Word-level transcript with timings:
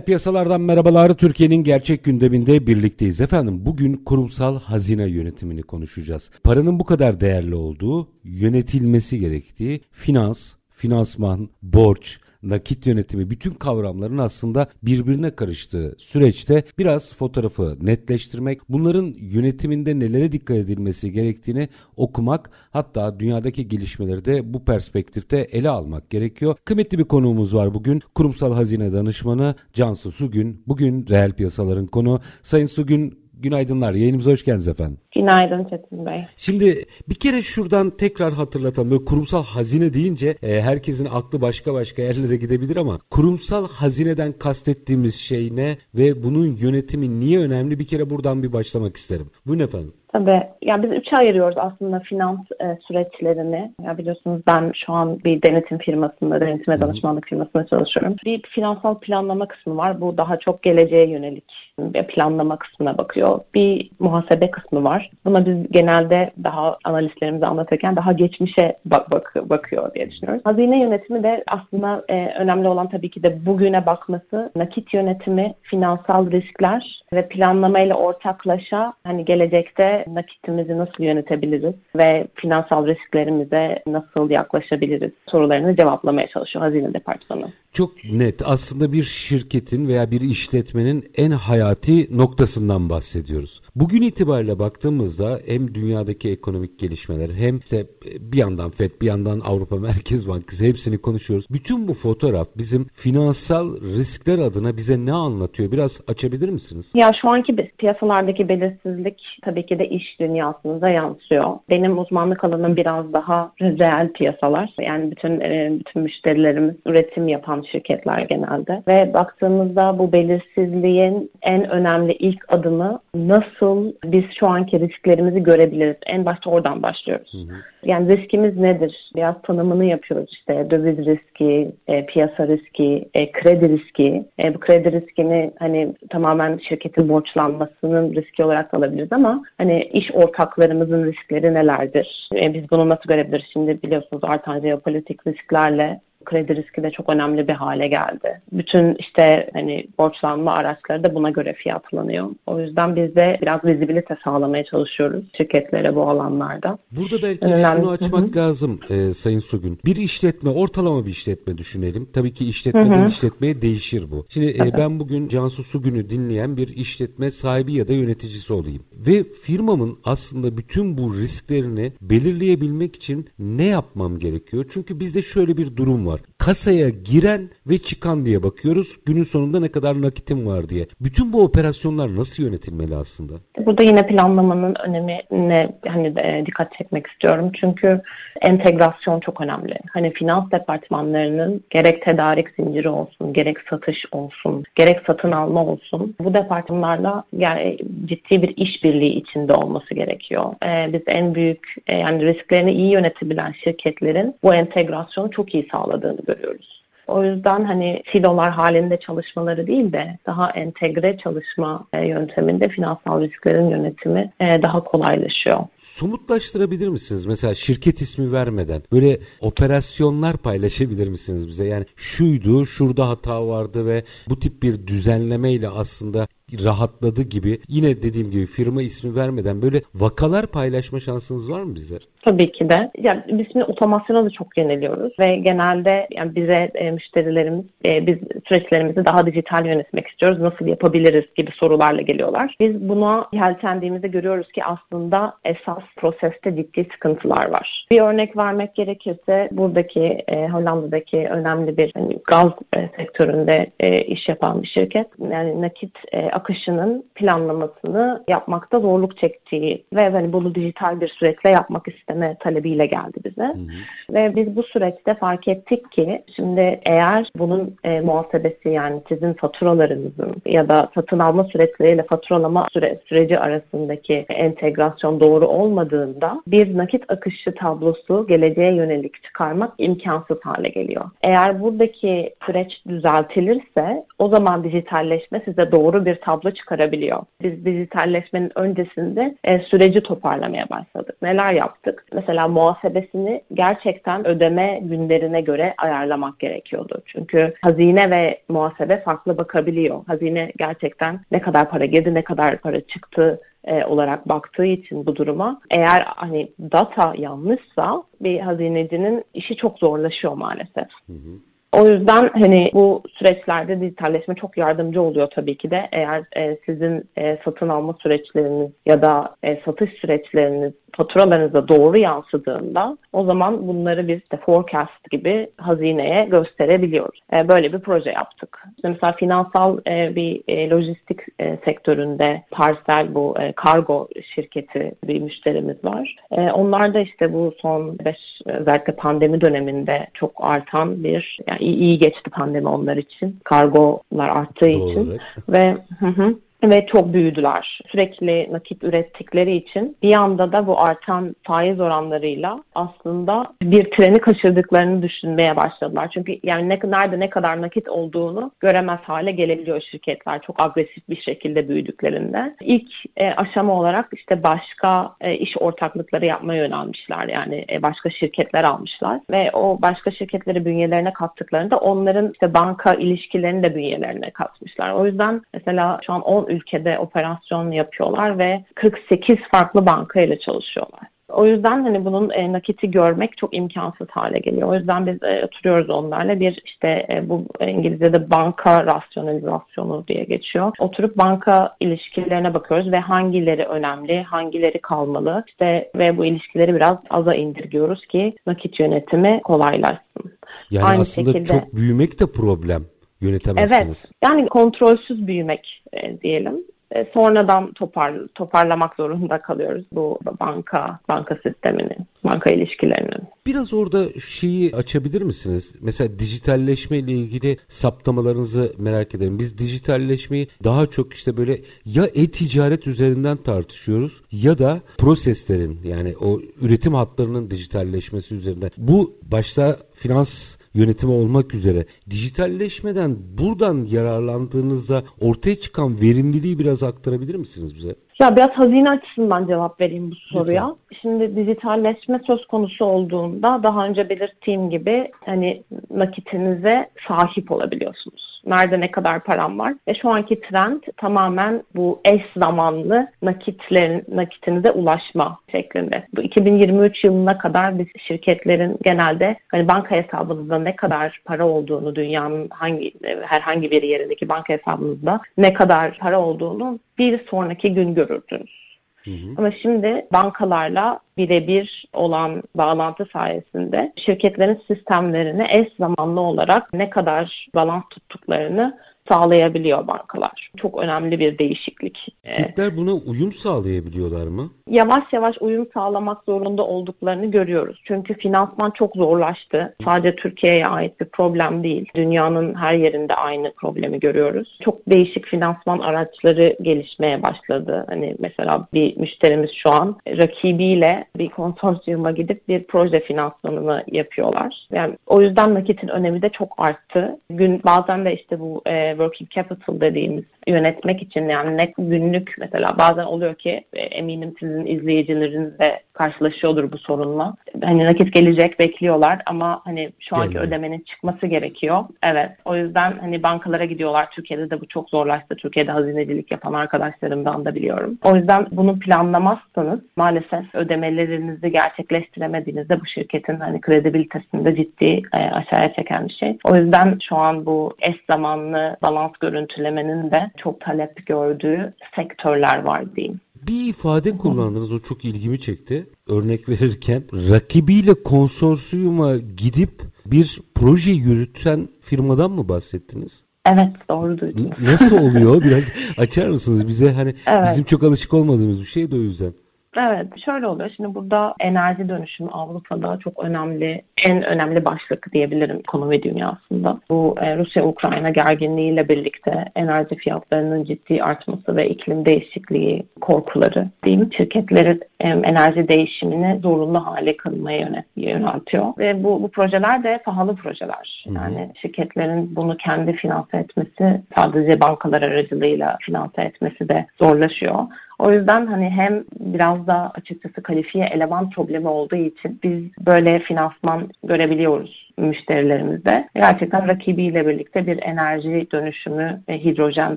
Reel 0.00 0.06
piyasalardan 0.06 0.60
merhabalar. 0.60 1.14
Türkiye'nin 1.14 1.64
gerçek 1.64 2.04
gündeminde 2.04 2.66
birlikteyiz. 2.66 3.20
Efendim 3.20 3.66
bugün 3.66 3.96
kurumsal 3.96 4.58
hazine 4.60 5.08
yönetimini 5.10 5.62
konuşacağız. 5.62 6.30
Paranın 6.44 6.80
bu 6.80 6.84
kadar 6.84 7.20
değerli 7.20 7.54
olduğu, 7.54 8.08
yönetilmesi 8.24 9.20
gerektiği 9.20 9.80
finans, 9.92 10.54
finansman, 10.70 11.48
borç, 11.62 12.20
nakit 12.42 12.86
yönetimi 12.86 13.30
bütün 13.30 13.50
kavramların 13.50 14.18
aslında 14.18 14.68
birbirine 14.82 15.30
karıştığı 15.30 15.94
süreçte 15.98 16.64
biraz 16.78 17.14
fotoğrafı 17.14 17.76
netleştirmek, 17.80 18.60
bunların 18.68 19.14
yönetiminde 19.18 19.98
nelere 19.98 20.32
dikkat 20.32 20.56
edilmesi 20.56 21.12
gerektiğini 21.12 21.68
okumak 21.96 22.50
hatta 22.70 23.20
dünyadaki 23.20 23.68
gelişmeleri 23.68 24.24
de 24.24 24.54
bu 24.54 24.64
perspektifte 24.64 25.38
ele 25.38 25.68
almak 25.68 26.10
gerekiyor. 26.10 26.56
Kıymetli 26.64 26.98
bir 26.98 27.04
konuğumuz 27.04 27.54
var 27.54 27.74
bugün. 27.74 28.00
Kurumsal 28.14 28.54
Hazine 28.54 28.92
Danışmanı 28.92 29.54
Cansu 29.72 30.12
Sugün. 30.12 30.62
Bugün 30.66 31.06
reel 31.10 31.32
piyasaların 31.32 31.86
konu. 31.86 32.20
Sayın 32.42 32.66
Sugün 32.66 33.19
günaydınlar. 33.42 33.94
Yayınımıza 33.94 34.30
hoş 34.30 34.44
geldiniz 34.44 34.68
efendim. 34.68 34.98
Günaydın 35.14 35.64
Çetin 35.64 36.06
Bey. 36.06 36.20
Şimdi 36.36 36.84
bir 37.08 37.14
kere 37.14 37.42
şuradan 37.42 37.90
tekrar 37.90 38.32
hatırlatalım. 38.32 38.90
Böyle 38.90 39.04
kurumsal 39.04 39.44
hazine 39.44 39.94
deyince 39.94 40.36
e, 40.42 40.60
herkesin 40.62 41.08
aklı 41.12 41.40
başka 41.40 41.74
başka 41.74 42.02
yerlere 42.02 42.36
gidebilir 42.36 42.76
ama 42.76 42.98
kurumsal 43.10 43.68
hazineden 43.68 44.32
kastettiğimiz 44.32 45.14
şey 45.14 45.56
ne 45.56 45.78
ve 45.94 46.22
bunun 46.22 46.56
yönetimi 46.56 47.20
niye 47.20 47.40
önemli? 47.40 47.78
Bir 47.78 47.86
kere 47.86 48.10
buradan 48.10 48.42
bir 48.42 48.52
başlamak 48.52 48.96
isterim. 48.96 49.30
Buyurun 49.46 49.64
efendim. 49.64 49.92
Tabii. 50.12 50.42
Ya 50.62 50.82
biz 50.82 50.90
üçe 50.92 51.16
ayırıyoruz 51.16 51.58
aslında 51.58 52.00
finans 52.00 52.40
e, 52.60 52.78
süreçlerini. 52.86 53.72
Ya 53.82 53.98
biliyorsunuz 53.98 54.42
ben 54.46 54.72
şu 54.74 54.92
an 54.92 55.24
bir 55.24 55.42
denetim 55.42 55.78
firmasında, 55.78 56.40
denetim 56.40 56.74
ve 56.74 56.80
danışmanlık 56.80 57.26
firmasında 57.26 57.66
çalışıyorum. 57.66 58.16
Bir 58.24 58.42
finansal 58.42 58.98
planlama 58.98 59.48
kısmı 59.48 59.76
var. 59.76 60.00
Bu 60.00 60.16
daha 60.16 60.36
çok 60.36 60.62
geleceğe 60.62 61.08
yönelik 61.10 61.70
bir 61.78 62.02
planlama 62.02 62.56
kısmına 62.56 62.98
bakıyor. 62.98 63.40
Bir 63.54 63.90
muhasebe 63.98 64.50
kısmı 64.50 64.84
var. 64.84 65.10
Buna 65.24 65.46
biz 65.46 65.56
genelde 65.70 66.30
daha 66.44 66.78
analistlerimize 66.84 67.46
anlatırken 67.46 67.96
daha 67.96 68.12
geçmişe 68.12 68.78
bak, 68.84 69.10
bak 69.10 69.36
bakıyor 69.44 69.94
diye 69.94 70.10
düşünüyoruz. 70.10 70.42
Hazine 70.44 70.80
yönetimi 70.80 71.22
de 71.22 71.44
aslında 71.46 72.04
e, 72.08 72.34
önemli 72.38 72.68
olan 72.68 72.88
tabii 72.88 73.10
ki 73.10 73.22
de 73.22 73.46
bugüne 73.46 73.86
bakması, 73.86 74.52
nakit 74.56 74.94
yönetimi, 74.94 75.54
finansal 75.62 76.30
riskler 76.30 77.02
ve 77.12 77.28
planlamayla 77.28 77.94
ortaklaşa 77.94 78.92
hani 79.04 79.24
gelecekte 79.24 79.99
nakitimizi 80.06 80.78
nasıl 80.78 81.04
yönetebiliriz 81.04 81.74
ve 81.96 82.26
finansal 82.34 82.86
risklerimize 82.86 83.82
nasıl 83.86 84.30
yaklaşabiliriz 84.30 85.12
sorularını 85.26 85.76
cevaplamaya 85.76 86.26
çalışıyor 86.26 86.64
Hazine 86.64 86.94
Departmanı. 86.94 87.52
Çok 87.72 88.04
net. 88.04 88.42
Aslında 88.44 88.92
bir 88.92 89.04
şirketin 89.04 89.88
veya 89.88 90.10
bir 90.10 90.20
işletmenin 90.20 91.10
en 91.16 91.30
hayati 91.30 92.18
noktasından 92.18 92.90
bahsediyoruz. 92.90 93.62
Bugün 93.76 94.02
itibariyle 94.02 94.58
baktığımızda 94.58 95.40
hem 95.46 95.74
dünyadaki 95.74 96.30
ekonomik 96.30 96.78
gelişmeler 96.78 97.30
hem 97.30 97.58
işte 97.58 97.86
bir 98.20 98.38
yandan 98.38 98.70
FED 98.70 98.90
bir 99.00 99.06
yandan 99.06 99.40
Avrupa 99.40 99.76
Merkez 99.76 100.28
Bankası 100.28 100.64
hepsini 100.64 100.98
konuşuyoruz. 100.98 101.46
Bütün 101.50 101.88
bu 101.88 101.94
fotoğraf 101.94 102.48
bizim 102.56 102.86
finansal 102.94 103.80
riskler 103.80 104.38
adına 104.38 104.76
bize 104.76 105.06
ne 105.06 105.12
anlatıyor? 105.12 105.72
Biraz 105.72 106.00
açabilir 106.08 106.48
misiniz? 106.48 106.90
Ya 106.94 107.12
şu 107.12 107.28
anki 107.28 107.56
piyasalardaki 107.56 108.48
belirsizlik 108.48 109.38
tabii 109.42 109.66
ki 109.66 109.78
de 109.78 109.88
iş 109.88 110.20
dünyasında 110.20 110.88
yansıyor. 110.88 111.58
Benim 111.68 111.98
uzmanlık 111.98 112.44
alanım 112.44 112.76
biraz 112.76 113.12
daha 113.12 113.52
reel 113.60 114.12
piyasalar. 114.12 114.74
Yani 114.80 115.10
bütün 115.10 115.40
e, 115.40 115.72
bütün 115.78 116.02
müşterilerimiz 116.02 116.74
üretim 116.86 117.28
yapan 117.28 117.59
şirketler 117.66 118.20
genelde. 118.20 118.82
Ve 118.88 119.14
baktığımızda 119.14 119.98
bu 119.98 120.12
belirsizliğin 120.12 121.30
en 121.42 121.70
önemli 121.70 122.12
ilk 122.12 122.52
adımı 122.52 123.00
nasıl 123.14 123.92
biz 124.04 124.24
şu 124.38 124.46
anki 124.46 124.80
risklerimizi 124.80 125.42
görebiliriz? 125.42 125.96
En 126.06 126.26
başta 126.26 126.50
oradan 126.50 126.82
başlıyoruz. 126.82 127.32
Hı 127.32 127.38
hı. 127.38 127.56
Yani 127.84 128.16
riskimiz 128.16 128.56
nedir? 128.56 129.10
Biraz 129.16 129.34
tanımını 129.42 129.84
yapıyoruz 129.84 130.30
işte 130.32 130.70
döviz 130.70 131.06
riski, 131.06 131.70
e, 131.88 132.06
piyasa 132.06 132.48
riski, 132.48 133.08
e, 133.14 133.32
kredi 133.32 133.68
riski. 133.68 134.24
E, 134.42 134.54
bu 134.54 134.60
kredi 134.60 134.92
riskini 134.92 135.50
hani 135.58 135.94
tamamen 136.10 136.58
şirketin 136.58 137.08
borçlanmasının 137.08 138.14
riski 138.14 138.44
olarak 138.44 138.74
alabiliriz 138.74 139.12
ama 139.12 139.42
hani 139.58 139.82
iş 139.82 140.14
ortaklarımızın 140.14 141.04
riskleri 141.04 141.54
nelerdir? 141.54 142.30
E, 142.34 142.54
biz 142.54 142.70
bunu 142.70 142.88
nasıl 142.88 143.08
görebiliriz? 143.08 143.46
Şimdi 143.52 143.82
biliyorsunuz 143.82 144.24
artan 144.24 144.60
jeopolitik 144.60 145.26
risklerle 145.26 146.00
kredi 146.24 146.56
riski 146.56 146.82
de 146.82 146.90
çok 146.90 147.08
önemli 147.08 147.48
bir 147.48 147.52
hale 147.52 147.88
geldi. 147.88 148.40
Bütün 148.52 148.94
işte 148.94 149.50
hani 149.52 149.86
borçlanma 149.98 150.52
araçları 150.52 151.04
da 151.04 151.14
buna 151.14 151.30
göre 151.30 151.52
fiyatlanıyor. 151.52 152.30
O 152.46 152.60
yüzden 152.60 152.96
biz 152.96 153.16
de 153.16 153.38
biraz 153.42 153.64
vizibilite 153.64 154.16
sağlamaya 154.24 154.64
çalışıyoruz 154.64 155.24
şirketlere 155.36 155.94
bu 155.94 156.02
alanlarda. 156.02 156.78
Burada 156.92 157.22
belki 157.22 157.46
önemli. 157.46 157.80
şunu 157.80 157.90
açmak 157.90 158.20
Hı-hı. 158.22 158.36
lazım 158.36 158.80
e, 158.90 159.14
Sayın 159.14 159.40
Sugün. 159.40 159.78
Bir 159.84 159.96
işletme, 159.96 160.50
ortalama 160.50 161.06
bir 161.06 161.10
işletme 161.10 161.58
düşünelim. 161.58 162.08
Tabii 162.12 162.32
ki 162.32 162.48
işletmeden 162.48 162.98
Hı-hı. 162.98 163.08
işletmeye 163.08 163.62
değişir 163.62 164.10
bu. 164.10 164.26
Şimdi 164.28 164.46
e, 164.46 164.78
ben 164.78 165.00
bugün 165.00 165.28
Cansu 165.28 165.64
Sugün'ü 165.64 166.10
dinleyen 166.10 166.56
bir 166.56 166.68
işletme 166.68 167.30
sahibi 167.30 167.72
ya 167.72 167.88
da 167.88 167.92
yöneticisi 167.92 168.52
olayım. 168.52 168.82
Ve 168.92 169.24
firmamın 169.42 169.98
aslında 170.04 170.56
bütün 170.56 170.98
bu 170.98 171.14
risklerini 171.14 171.92
belirleyebilmek 172.00 172.96
için 172.96 173.28
ne 173.38 173.64
yapmam 173.64 174.18
gerekiyor? 174.18 174.64
Çünkü 174.72 175.00
bizde 175.00 175.22
şöyle 175.22 175.56
bir 175.56 175.76
durum 175.76 176.06
var. 176.06 176.09
var 176.10 176.20
Kasaya 176.40 176.88
giren 176.88 177.50
ve 177.66 177.78
çıkan 177.78 178.24
diye 178.24 178.42
bakıyoruz. 178.42 178.96
Günün 179.06 179.22
sonunda 179.22 179.60
ne 179.60 179.68
kadar 179.68 180.02
nakitim 180.02 180.46
var 180.46 180.68
diye. 180.68 180.86
Bütün 181.00 181.32
bu 181.32 181.42
operasyonlar 181.42 182.16
nasıl 182.16 182.42
yönetilmeli 182.42 182.96
aslında? 182.96 183.32
Burada 183.66 183.82
yine 183.82 184.06
planlamanın 184.06 184.76
önemine 184.86 185.72
hani 185.88 186.16
de, 186.16 186.42
dikkat 186.46 186.74
çekmek 186.74 187.06
istiyorum. 187.06 187.50
Çünkü 187.54 188.02
entegrasyon 188.40 189.20
çok 189.20 189.40
önemli. 189.40 189.74
Hani 189.92 190.12
finans 190.12 190.50
departmanlarının 190.50 191.64
gerek 191.70 192.02
tedarik 192.02 192.48
zinciri 192.48 192.88
olsun, 192.88 193.32
gerek 193.32 193.60
satış 193.60 194.06
olsun, 194.12 194.64
gerek 194.74 195.00
satın 195.06 195.32
alma 195.32 195.64
olsun. 195.64 196.14
Bu 196.20 196.34
departmanlarla 196.34 197.24
yani 197.36 197.78
ciddi 198.04 198.42
bir 198.42 198.56
işbirliği 198.56 199.12
içinde 199.12 199.52
olması 199.52 199.94
gerekiyor. 199.94 200.54
Ee, 200.64 200.92
biz 200.92 201.02
en 201.06 201.34
büyük 201.34 201.74
e, 201.86 201.96
yani 201.96 202.26
risklerini 202.26 202.72
iyi 202.72 202.90
yönetebilen 202.90 203.52
şirketlerin 203.52 204.34
bu 204.42 204.54
entegrasyonu 204.54 205.30
çok 205.30 205.54
iyi 205.54 205.68
sağladığını 205.72 206.29
görüyoruz. 206.32 206.80
O 207.10 207.24
yüzden 207.24 207.64
hani 207.64 208.02
silolar 208.12 208.50
halinde 208.50 209.00
çalışmaları 209.00 209.66
değil 209.66 209.92
de 209.92 210.18
daha 210.26 210.50
entegre 210.50 211.18
çalışma 211.18 211.86
e, 211.92 212.06
yönteminde 212.06 212.68
finansal 212.68 213.22
risklerin 213.22 213.70
yönetimi 213.70 214.32
e, 214.40 214.62
daha 214.62 214.84
kolaylaşıyor. 214.84 215.60
Somutlaştırabilir 215.78 216.88
misiniz? 216.88 217.26
Mesela 217.26 217.54
şirket 217.54 218.00
ismi 218.00 218.32
vermeden 218.32 218.82
böyle 218.92 219.18
operasyonlar 219.40 220.36
paylaşabilir 220.36 221.08
misiniz 221.08 221.48
bize? 221.48 221.64
Yani 221.64 221.84
şuydu, 221.96 222.66
şurada 222.66 223.08
hata 223.08 223.48
vardı 223.48 223.86
ve 223.86 224.04
bu 224.28 224.40
tip 224.40 224.62
bir 224.62 224.86
düzenlemeyle 224.86 225.68
aslında 225.68 226.26
rahatladı 226.64 227.22
gibi 227.22 227.58
yine 227.68 228.02
dediğim 228.02 228.30
gibi 228.30 228.46
firma 228.46 228.82
ismi 228.82 229.14
vermeden 229.14 229.62
böyle 229.62 229.82
vakalar 229.94 230.46
paylaşma 230.46 231.00
şansınız 231.00 231.50
var 231.50 231.62
mı 231.62 231.74
bizler? 231.74 232.00
Tabii 232.22 232.52
ki 232.52 232.70
de. 232.70 232.90
Yani 232.98 233.22
biz 233.28 233.46
şimdi 233.52 233.64
otomasyona 233.64 234.24
da 234.24 234.30
çok 234.30 234.58
yeniliyoruz 234.58 235.12
ve 235.18 235.36
genelde 235.36 236.08
yani 236.10 236.34
bize 236.34 236.70
e, 236.74 236.90
müşterilerimiz 236.90 237.64
e, 237.84 238.06
biz 238.06 238.18
süreçlerimizi 238.48 239.04
daha 239.04 239.26
dijital 239.26 239.66
yönetmek 239.66 240.06
istiyoruz. 240.06 240.40
Nasıl 240.40 240.66
yapabiliriz 240.66 241.24
gibi 241.36 241.50
sorularla 241.50 242.02
geliyorlar. 242.02 242.56
Biz 242.60 242.88
buna 242.88 243.28
yeltendiğimizde 243.32 244.08
görüyoruz 244.08 244.52
ki 244.52 244.64
aslında 244.64 245.34
esas 245.44 245.82
proseste 245.96 246.56
ciddi 246.56 246.88
sıkıntılar 246.92 247.50
var. 247.50 247.86
Bir 247.90 248.00
örnek 248.00 248.36
vermek 248.36 248.74
gerekirse 248.74 249.48
buradaki 249.52 250.04
e, 250.28 250.48
Hollanda'daki 250.48 251.28
önemli 251.28 251.76
bir 251.76 251.92
hani, 251.94 252.18
gaz 252.24 252.52
e, 252.76 252.88
sektöründe 252.96 253.70
e, 253.80 254.02
iş 254.02 254.28
yapan 254.28 254.62
bir 254.62 254.68
şirket 254.68 255.06
yani 255.30 255.62
nakit 255.62 255.98
e, 256.12 256.30
akışının 256.40 257.04
planlamasını 257.14 258.24
yapmakta 258.28 258.80
zorluk 258.80 259.18
çektiği 259.18 259.84
ve 259.94 260.08
hani 260.08 260.32
bunu 260.32 260.54
dijital 260.54 261.00
bir 261.00 261.08
süreçle 261.08 261.50
yapmak 261.50 261.88
isteme 261.88 262.36
talebiyle 262.40 262.86
geldi 262.86 263.18
bize. 263.24 263.42
Hı 263.42 263.52
hı. 263.52 264.14
Ve 264.14 264.36
biz 264.36 264.56
bu 264.56 264.62
süreçte 264.62 265.14
fark 265.14 265.48
ettik 265.48 265.92
ki 265.92 266.22
şimdi 266.36 266.80
eğer 266.84 267.30
bunun 267.36 267.76
e, 267.84 268.00
muhasebesi 268.00 268.68
yani 268.68 269.00
sizin 269.08 269.32
faturalarınızın 269.32 270.36
ya 270.46 270.68
da 270.68 270.90
satın 270.94 271.18
alma 271.18 271.44
süreçleriyle 271.44 272.02
faturalama 272.02 272.66
süre, 272.72 272.98
süreci 273.06 273.38
arasındaki 273.38 274.14
entegrasyon 274.28 275.20
doğru 275.20 275.46
olmadığında 275.46 276.42
bir 276.46 276.76
nakit 276.76 277.04
akışı 277.08 277.54
tablosu 277.54 278.26
geleceğe 278.26 278.74
yönelik 278.74 279.22
çıkarmak 279.22 279.72
imkansız 279.78 280.38
hale 280.42 280.68
geliyor. 280.68 281.04
Eğer 281.22 281.62
buradaki 281.62 282.34
süreç 282.46 282.82
düzeltilirse 282.88 284.04
o 284.18 284.28
zaman 284.28 284.64
dijitalleşme 284.64 285.42
size 285.44 285.72
doğru 285.72 286.04
bir 286.04 286.20
tablo 286.30 286.50
çıkarabiliyor. 286.50 287.22
Biz 287.42 287.64
dijitalleşmenin 287.64 288.52
öncesinde 288.54 289.34
e, 289.44 289.58
süreci 289.58 290.00
toparlamaya 290.00 290.68
başladık. 290.70 291.16
Neler 291.22 291.52
yaptık? 291.52 292.06
Mesela 292.12 292.48
muhasebesini 292.48 293.42
gerçekten 293.54 294.26
ödeme 294.26 294.80
günlerine 294.82 295.40
göre 295.40 295.74
ayarlamak 295.78 296.38
gerekiyordu. 296.38 297.02
Çünkü 297.06 297.54
hazine 297.62 298.10
ve 298.10 298.40
muhasebe 298.48 299.00
farklı 299.00 299.38
bakabiliyor. 299.38 300.04
Hazine 300.06 300.52
gerçekten 300.56 301.20
ne 301.32 301.40
kadar 301.40 301.70
para 301.70 301.84
girdi, 301.84 302.14
ne 302.14 302.24
kadar 302.24 302.58
para 302.58 302.80
çıktı 302.80 303.40
e, 303.64 303.84
olarak 303.84 304.28
baktığı 304.28 304.64
için 304.64 305.06
bu 305.06 305.16
duruma 305.16 305.60
eğer 305.70 306.02
hani 306.06 306.52
data 306.60 307.14
yanlışsa 307.18 308.02
bir 308.20 308.40
hazinecinin 308.40 309.24
işi 309.34 309.56
çok 309.56 309.78
zorlaşıyor 309.78 310.34
maalesef. 310.34 310.88
Hı 311.06 311.12
hı. 311.12 311.49
O 311.72 311.88
yüzden 311.88 312.30
hani 312.34 312.70
bu 312.74 313.02
süreçlerde 313.18 313.80
dijitalleşme 313.80 314.34
çok 314.34 314.56
yardımcı 314.56 315.02
oluyor 315.02 315.28
tabii 315.30 315.56
ki 315.56 315.70
de. 315.70 315.88
Eğer 315.92 316.24
e, 316.36 316.58
sizin 316.66 317.04
e, 317.18 317.38
satın 317.44 317.68
alma 317.68 317.96
süreçleriniz 318.02 318.70
ya 318.86 319.02
da 319.02 319.36
e, 319.42 319.60
satış 319.64 319.90
süreçleriniz 319.92 320.72
faturalarınıza 320.92 321.68
doğru 321.68 321.96
yansıdığında 321.96 322.98
o 323.12 323.24
zaman 323.24 323.68
bunları 323.68 324.08
biz 324.08 324.20
de 324.32 324.36
forecast 324.36 325.10
gibi 325.10 325.50
hazineye 325.56 326.24
gösterebiliyoruz. 326.24 327.20
E, 327.32 327.48
böyle 327.48 327.72
bir 327.72 327.78
proje 327.78 328.10
yaptık. 328.10 328.64
İşte 328.76 328.88
mesela 328.88 329.12
finansal 329.12 329.78
e, 329.86 330.16
bir 330.16 330.42
e, 330.48 330.70
lojistik 330.70 331.20
e, 331.40 331.58
sektöründe 331.64 332.42
Parsel 332.50 333.14
bu 333.14 333.34
e, 333.40 333.52
kargo 333.52 334.08
şirketi 334.34 334.94
bir 335.04 335.20
müşterimiz 335.20 335.84
var. 335.84 336.16
E, 336.30 336.50
onlar 336.50 336.94
da 336.94 337.00
işte 337.00 337.32
bu 337.32 337.54
son 337.62 337.98
5 337.98 338.16
özellikle 338.44 338.92
pandemi 338.92 339.40
döneminde 339.40 340.06
çok 340.14 340.32
artan 340.36 341.04
bir 341.04 341.38
yani 341.48 341.60
iyi, 341.60 341.76
iyi 341.76 341.98
geçti 341.98 342.30
pandemi 342.30 342.68
onlar 342.68 342.96
için. 342.96 343.40
Kargolar 343.44 344.28
arttığı 344.28 344.72
Doğru. 344.72 344.90
için 344.90 345.20
ve 345.48 345.76
hı 345.98 346.06
hı, 346.06 346.34
ve 346.64 346.86
çok 346.86 347.12
büyüdüler. 347.12 347.80
Sürekli 347.88 348.48
nakit 348.52 348.84
ürettikleri 348.84 349.52
için 349.56 349.96
bir 350.02 350.14
anda 350.14 350.52
da 350.52 350.66
bu 350.66 350.80
artan 350.80 351.36
faiz 351.42 351.80
oranlarıyla 351.80 352.64
aslında 352.74 353.46
bir 353.62 353.90
treni 353.90 354.18
kaçırdıklarını 354.18 355.02
düşünmeye 355.02 355.56
başladılar. 355.56 356.10
Çünkü 356.14 356.38
yani 356.42 356.68
ne, 356.68 356.78
nerede 356.84 357.20
ne 357.20 357.30
kadar 357.30 357.62
nakit 357.62 357.88
olduğunu 357.88 358.50
göremez 358.60 359.00
hale 359.00 359.30
gelebiliyor 359.30 359.80
şirketler 359.80 360.42
çok 360.42 360.62
agresif 360.62 361.08
bir 361.08 361.22
şekilde 361.22 361.68
büyüdüklerinde. 361.68 362.56
İlk 362.60 362.90
e, 363.16 363.30
aşama 363.30 363.74
olarak 363.74 364.08
işte 364.12 364.42
başka 364.42 365.14
e, 365.20 365.34
iş 365.34 365.56
ortaklıkları 365.58 366.26
yapmaya 366.26 366.62
yönelmişler. 366.62 367.28
Yani 367.28 367.64
e, 367.72 367.82
başka 367.82 368.10
şirketler 368.10 368.64
almışlar 368.64 369.20
ve 369.30 369.50
o 369.52 369.82
başka 369.82 370.10
şirketleri 370.10 370.64
bünyelerine 370.64 371.12
kattıklarında 371.12 371.76
onların 371.78 372.32
işte 372.32 372.54
banka 372.54 372.94
ilişkilerini 372.94 373.62
de 373.62 373.74
bünyelerine 373.74 374.30
katmışlar. 374.30 374.92
O 374.92 375.06
yüzden 375.06 375.42
mesela 375.54 376.00
şu 376.06 376.12
an 376.12 376.20
10 376.22 376.49
ülkede 376.50 376.98
operasyon 376.98 377.70
yapıyorlar 377.70 378.38
ve 378.38 378.64
48 378.74 379.38
farklı 379.52 379.86
bankayla 379.86 380.38
çalışıyorlar. 380.38 381.10
O 381.32 381.46
yüzden 381.46 381.82
hani 381.82 382.04
bunun 382.04 382.30
e, 382.30 382.52
nakiti 382.52 382.90
görmek 382.90 383.36
çok 383.36 383.56
imkansız 383.56 384.08
hale 384.10 384.38
geliyor. 384.38 384.68
O 384.68 384.74
yüzden 384.74 385.06
biz 385.06 385.22
e, 385.22 385.44
oturuyoruz 385.44 385.90
onlarla 385.90 386.40
bir 386.40 386.62
işte 386.64 387.06
e, 387.10 387.28
bu 387.28 387.44
İngilizce'de 387.60 388.30
banka 388.30 388.86
rasyonalizasyonu 388.86 390.04
diye 390.08 390.24
geçiyor. 390.24 390.72
Oturup 390.78 391.18
banka 391.18 391.76
ilişkilerine 391.80 392.54
bakıyoruz 392.54 392.92
ve 392.92 393.00
hangileri 393.00 393.64
önemli, 393.64 394.22
hangileri 394.22 394.78
kalmalı. 394.78 395.44
İşte 395.48 395.90
ve 395.94 396.16
bu 396.16 396.24
ilişkileri 396.24 396.74
biraz 396.74 396.96
aza 397.10 397.34
indirgiyoruz 397.34 398.06
ki 398.06 398.36
nakit 398.46 398.80
yönetimi 398.80 399.40
kolaylaşsın. 399.44 400.32
Yani 400.70 400.84
Aynı 400.84 401.00
aslında 401.00 401.32
şekilde, 401.32 401.48
çok 401.48 401.74
büyümek 401.74 402.20
de 402.20 402.26
problem 402.26 402.84
yönetemezsiniz. 403.20 404.04
Evet. 404.04 404.12
Yani 404.22 404.48
kontrolsüz 404.48 405.26
büyümek 405.26 405.82
e, 405.92 406.20
diyelim. 406.20 406.64
E, 406.92 407.06
sonradan 407.14 407.72
topar, 407.72 408.14
toparlamak 408.34 408.96
zorunda 408.96 409.42
kalıyoruz 409.42 409.84
bu 409.92 410.18
banka 410.40 410.98
banka 411.08 411.36
sistemini, 411.42 411.96
banka 412.24 412.50
ilişkilerini. 412.50 413.14
Biraz 413.46 413.72
orada 413.72 414.20
şeyi 414.20 414.76
açabilir 414.76 415.22
misiniz? 415.22 415.72
Mesela 415.80 416.18
dijitalleşme 416.18 416.98
ile 416.98 417.12
ilgili 417.12 417.56
saptamalarınızı 417.68 418.72
merak 418.78 419.14
ederim. 419.14 419.38
Biz 419.38 419.58
dijitalleşmeyi 419.58 420.48
daha 420.64 420.86
çok 420.86 421.14
işte 421.14 421.36
böyle 421.36 421.60
ya 421.84 422.04
e-ticaret 422.14 422.86
üzerinden 422.86 423.36
tartışıyoruz 423.36 424.22
ya 424.32 424.58
da 424.58 424.80
proseslerin 424.98 425.80
yani 425.84 426.14
o 426.20 426.40
üretim 426.60 426.94
hatlarının 426.94 427.50
dijitalleşmesi 427.50 428.34
üzerinde. 428.34 428.70
Bu 428.76 429.18
başta 429.22 429.76
finans 429.94 430.56
yönetimi 430.74 431.12
olmak 431.12 431.54
üzere 431.54 431.84
dijitalleşmeden 432.10 433.16
buradan 433.38 433.86
yararlandığınızda 433.90 435.04
ortaya 435.20 435.56
çıkan 435.56 436.00
verimliliği 436.00 436.58
biraz 436.58 436.82
aktarabilir 436.82 437.34
misiniz 437.34 437.76
bize? 437.76 437.94
Ya 438.20 438.36
biraz 438.36 438.50
hazine 438.50 438.90
açısından 438.90 439.46
cevap 439.46 439.80
vereyim 439.80 440.10
bu 440.10 440.14
soruya. 440.14 440.68
Lütfen. 440.68 441.00
Şimdi 441.00 441.36
dijitalleşme 441.36 442.20
söz 442.26 442.46
konusu 442.46 442.84
olduğunda 442.84 443.62
daha 443.62 443.86
önce 443.86 444.08
belirttiğim 444.08 444.70
gibi 444.70 445.10
hani 445.26 445.62
nakitinize 445.90 446.90
sahip 447.08 447.52
olabiliyorsunuz. 447.52 448.29
Nerede 448.46 448.80
ne 448.80 448.90
kadar 448.90 449.24
param 449.24 449.58
var 449.58 449.74
ve 449.88 449.94
şu 449.94 450.10
anki 450.10 450.40
trend 450.40 450.82
tamamen 450.96 451.62
bu 451.74 452.00
eş 452.04 452.22
zamanlı 452.36 453.08
nakitlerin 453.22 454.04
nakitinize 454.14 454.70
ulaşma 454.70 455.38
şeklinde. 455.50 456.06
Bu 456.16 456.22
2023 456.22 457.04
yılına 457.04 457.38
kadar 457.38 457.78
biz 457.78 457.86
şirketlerin 457.98 458.78
genelde 458.82 459.36
hani 459.48 459.68
banka 459.68 459.96
hesabınızda 459.96 460.58
ne 460.58 460.76
kadar 460.76 461.20
para 461.24 461.46
olduğunu 461.46 461.94
dünyanın 461.94 462.48
hangi 462.50 462.92
herhangi 463.22 463.70
bir 463.70 463.82
yerindeki 463.82 464.28
banka 464.28 464.52
hesabınızda 464.52 465.20
ne 465.38 465.52
kadar 465.52 465.98
para 465.98 466.20
olduğunu 466.20 466.78
bir 466.98 467.20
sonraki 467.30 467.74
gün 467.74 467.94
görürdünüz. 467.94 468.59
Hı 469.04 469.10
hı. 469.10 469.34
Ama 469.38 469.50
şimdi 469.50 470.06
bankalarla 470.12 471.00
birebir 471.16 471.84
olan 471.92 472.42
bağlantı 472.54 473.08
sayesinde 473.12 473.92
şirketlerin 473.96 474.62
sistemlerine 474.66 475.46
eş 475.50 475.68
zamanlı 475.78 476.20
olarak 476.20 476.72
ne 476.72 476.90
kadar 476.90 477.48
balans 477.54 477.84
tuttuklarını 477.90 478.78
sağlayabiliyor 479.08 479.86
bankalar. 479.86 480.50
Çok 480.56 480.78
önemli 480.78 481.18
bir 481.18 481.38
değişiklik. 481.38 482.16
Türkler 482.36 482.76
buna 482.76 482.92
uyum 482.92 483.32
sağlayabiliyorlar 483.32 484.26
mı? 484.26 484.50
Yavaş 484.70 485.04
yavaş 485.12 485.36
uyum 485.40 485.66
sağlamak 485.74 486.24
zorunda 486.24 486.66
olduklarını 486.66 487.26
görüyoruz. 487.30 487.82
Çünkü 487.84 488.14
finansman 488.14 488.70
çok 488.70 488.96
zorlaştı. 488.96 489.74
Sadece 489.84 490.16
Türkiye'ye 490.16 490.66
ait 490.66 491.00
bir 491.00 491.04
problem 491.04 491.62
değil. 491.62 491.88
Dünyanın 491.94 492.54
her 492.54 492.74
yerinde 492.74 493.14
aynı 493.14 493.52
problemi 493.52 494.00
görüyoruz. 494.00 494.58
Çok 494.64 494.90
değişik 494.90 495.26
finansman 495.26 495.78
araçları 495.78 496.56
gelişmeye 496.62 497.22
başladı. 497.22 497.84
Hani 497.88 498.16
mesela 498.18 498.68
bir 498.74 498.96
müşterimiz 498.96 499.50
şu 499.52 499.70
an 499.70 499.96
rakibiyle 500.06 501.04
bir 501.16 501.28
konsorsiyuma 501.28 502.10
gidip 502.10 502.48
bir 502.48 502.64
proje 502.64 503.00
finansmanını 503.00 503.84
yapıyorlar. 503.92 504.68
Yani 504.72 504.94
o 505.06 505.20
yüzden 505.20 505.54
nakitin 505.54 505.88
önemi 505.88 506.22
de 506.22 506.28
çok 506.28 506.54
arttı. 506.58 507.18
Gün 507.30 507.60
bazen 507.64 508.04
de 508.04 508.14
işte 508.14 508.40
bu 508.40 508.62
e, 508.66 508.89
e, 508.89 508.89
working 508.90 509.30
capital 509.30 509.80
dediğimiz 509.80 510.24
yönetmek 510.46 511.02
için 511.02 511.28
yani 511.28 511.56
net 511.56 511.74
günlük 511.78 512.34
mesela 512.38 512.78
bazen 512.78 513.04
oluyor 513.04 513.34
ki 513.34 513.64
e, 513.72 513.80
eminim 513.80 514.34
sizin 514.40 514.66
izleyicileriniz 514.66 515.58
de 515.58 515.82
karşılaşıyordur 515.92 516.72
bu 516.72 516.78
sorunla. 516.78 517.34
Hani 517.64 517.84
nakit 517.84 518.14
gelecek 518.14 518.58
bekliyorlar 518.58 519.18
ama 519.26 519.60
hani 519.64 519.92
şu 520.00 520.16
anki 520.16 520.28
Gelmiyor. 520.28 520.44
ödemenin 520.44 520.80
çıkması 520.80 521.26
gerekiyor. 521.26 521.84
Evet. 522.02 522.30
O 522.44 522.56
yüzden 522.56 522.98
hani 523.00 523.22
bankalara 523.22 523.64
gidiyorlar. 523.64 524.10
Türkiye'de 524.10 524.50
de 524.50 524.60
bu 524.60 524.68
çok 524.68 524.90
zorlaştı. 524.90 525.36
Türkiye'de 525.36 525.72
hazinecilik 525.72 526.30
yapan 526.30 526.52
arkadaşlarımdan 526.52 527.44
da 527.44 527.54
biliyorum. 527.54 527.98
O 528.04 528.16
yüzden 528.16 528.46
bunu 528.50 528.78
planlamazsanız 528.78 529.80
maalesef 529.96 530.54
ödemelerinizi 530.54 531.52
gerçekleştiremediğinizde 531.52 532.80
bu 532.80 532.86
şirketin 532.86 533.36
hani 533.36 533.60
kredibilitesini 533.60 534.44
de 534.44 534.56
ciddi 534.56 535.02
e, 535.14 535.18
aşağıya 535.18 535.72
çeken 535.72 536.08
bir 536.08 536.14
şey. 536.14 536.38
O 536.44 536.56
yüzden 536.56 536.98
şu 537.08 537.16
an 537.16 537.46
bu 537.46 537.76
eş 537.80 537.96
zamanlı 538.10 538.76
balans 538.82 539.12
görüntülemenin 539.20 540.10
de 540.10 540.30
çok 540.36 540.60
talep 540.60 541.06
gördüğü 541.06 541.74
sektörler 541.96 542.58
var 542.62 542.96
diyeyim. 542.96 543.20
Bir 543.46 543.68
ifade 543.68 544.16
kullandınız 544.16 544.72
o 544.72 544.78
çok 544.78 545.04
ilgimi 545.04 545.40
çekti. 545.40 545.86
Örnek 546.08 546.48
verirken 546.48 547.02
rakibiyle 547.12 548.02
konsorsiyuma 548.02 549.16
gidip 549.16 549.82
bir 550.06 550.40
proje 550.54 550.92
yürüten 550.92 551.68
firmadan 551.80 552.30
mı 552.30 552.48
bahsettiniz? 552.48 553.24
Evet 553.46 553.72
doğru 553.90 554.18
duydunuz. 554.18 554.50
Nasıl 554.60 554.98
oluyor? 554.98 555.42
Biraz 555.44 555.72
açar 555.96 556.28
mısınız 556.28 556.68
bize? 556.68 556.92
Hani 556.92 557.14
evet. 557.26 557.48
bizim 557.50 557.64
çok 557.64 557.82
alışık 557.82 558.14
olmadığımız 558.14 558.60
bir 558.60 558.64
şey 558.64 558.90
de 558.90 558.94
o 558.94 558.98
yüzden. 558.98 559.32
Evet 559.76 560.06
şöyle 560.24 560.46
oluyor. 560.46 560.70
Şimdi 560.76 560.94
burada 560.94 561.34
enerji 561.40 561.88
dönüşümü 561.88 562.30
Avrupa'da 562.30 562.98
çok 562.98 563.24
önemli, 563.24 563.82
en 564.04 564.22
önemli 564.22 564.64
başlık 564.64 565.12
diyebilirim 565.12 565.56
ekonomi 565.58 566.02
dünyasında. 566.02 566.80
Bu 566.90 567.14
e, 567.20 567.36
Rusya-Ukrayna 567.36 568.10
gerginliğiyle 568.10 568.88
birlikte 568.88 569.44
enerji 569.54 569.96
fiyatlarının 569.96 570.64
ciddi 570.64 571.02
artması 571.02 571.56
ve 571.56 571.68
iklim 571.68 572.04
değişikliği 572.04 572.86
korkuları 573.00 573.68
diyeyim 573.84 574.12
şirketlerin 574.12 574.82
e, 575.00 575.08
enerji 575.08 575.68
değişimini 575.68 576.40
zorunlu 576.42 576.86
hale 576.86 577.16
kılmaya 577.16 577.84
yöneltiyor. 577.96 578.66
Ve 578.78 579.04
bu, 579.04 579.22
bu 579.22 579.30
projeler 579.30 579.84
de 579.84 580.00
pahalı 580.04 580.36
projeler. 580.36 581.04
Yani 581.14 581.50
şirketlerin 581.54 582.36
bunu 582.36 582.56
kendi 582.56 582.92
finanse 582.92 583.36
etmesi 583.38 584.02
sadece 584.14 584.60
bankalar 584.60 585.02
aracılığıyla 585.02 585.76
finanse 585.80 586.22
etmesi 586.22 586.68
de 586.68 586.86
zorlaşıyor. 586.98 587.58
O 588.00 588.12
yüzden 588.12 588.46
hani 588.46 588.70
hem 588.70 589.04
biraz 589.20 589.66
da 589.66 589.90
açıkçası 589.94 590.42
kalifiye 590.42 590.84
eleman 590.84 591.30
problemi 591.30 591.68
olduğu 591.68 591.96
için 591.96 592.40
biz 592.42 592.62
böyle 592.86 593.18
finansman 593.18 593.88
görebiliyoruz 594.04 594.90
müşterilerimizde. 594.96 596.08
Gerçekten 596.14 596.68
rakibiyle 596.68 597.26
birlikte 597.26 597.66
bir 597.66 597.82
enerji 597.82 598.46
dönüşümü 598.52 599.20
ve 599.28 599.44
hidrojen 599.44 599.96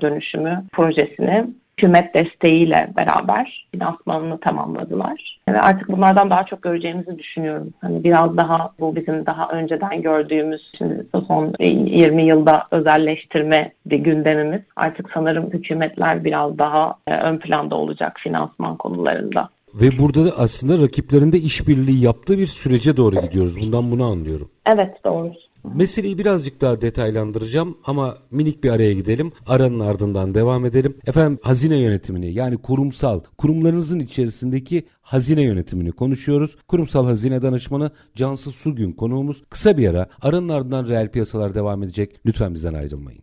dönüşümü 0.00 0.64
projesini 0.72 1.44
hükümet 1.78 2.14
desteğiyle 2.14 2.92
beraber 2.96 3.66
finansmanını 3.72 4.40
tamamladılar. 4.40 5.40
Ve 5.48 5.60
artık 5.60 5.88
bunlardan 5.88 6.30
daha 6.30 6.46
çok 6.46 6.62
göreceğimizi 6.62 7.18
düşünüyorum. 7.18 7.72
Hani 7.80 8.04
biraz 8.04 8.36
daha 8.36 8.72
bu 8.80 8.96
bizim 8.96 9.26
daha 9.26 9.48
önceden 9.48 10.02
gördüğümüz 10.02 10.72
şimdi 10.78 11.06
son 11.28 11.54
20 11.60 12.22
yılda 12.22 12.66
özelleştirme 12.70 13.72
bir 13.86 13.98
gündemimiz. 13.98 14.60
Artık 14.76 15.10
sanırım 15.14 15.52
hükümetler 15.52 16.24
biraz 16.24 16.58
daha 16.58 16.94
e, 17.06 17.14
ön 17.14 17.38
planda 17.38 17.74
olacak 17.76 18.20
finansman 18.20 18.76
konularında. 18.76 19.48
Ve 19.74 19.98
burada 19.98 20.24
da 20.24 20.30
aslında 20.38 20.84
rakiplerinde 20.84 21.38
işbirliği 21.38 22.04
yaptığı 22.04 22.38
bir 22.38 22.46
sürece 22.46 22.96
doğru 22.96 23.20
gidiyoruz. 23.20 23.60
Bundan 23.60 23.90
bunu 23.90 24.04
anlıyorum. 24.04 24.50
Evet 24.66 25.04
doğru. 25.04 25.32
Meseleyi 25.72 26.18
birazcık 26.18 26.60
daha 26.60 26.80
detaylandıracağım 26.80 27.78
ama 27.84 28.18
minik 28.30 28.64
bir 28.64 28.70
araya 28.70 28.92
gidelim. 28.92 29.32
Aranın 29.46 29.80
ardından 29.80 30.34
devam 30.34 30.64
edelim. 30.64 30.96
Efendim 31.06 31.38
hazine 31.42 31.76
yönetimini 31.76 32.34
yani 32.34 32.56
kurumsal 32.56 33.20
kurumlarınızın 33.38 34.00
içerisindeki 34.00 34.86
hazine 35.02 35.42
yönetimini 35.42 35.92
konuşuyoruz. 35.92 36.56
Kurumsal 36.68 37.06
hazine 37.06 37.42
danışmanı 37.42 37.90
Cansı 38.16 38.50
Sugün 38.50 38.92
konuğumuz. 38.92 39.42
Kısa 39.50 39.78
bir 39.78 39.88
ara 39.88 40.06
aranın 40.22 40.48
ardından 40.48 40.88
reel 40.88 41.08
piyasalar 41.08 41.54
devam 41.54 41.82
edecek. 41.82 42.20
Lütfen 42.26 42.54
bizden 42.54 42.74
ayrılmayın. 42.74 43.22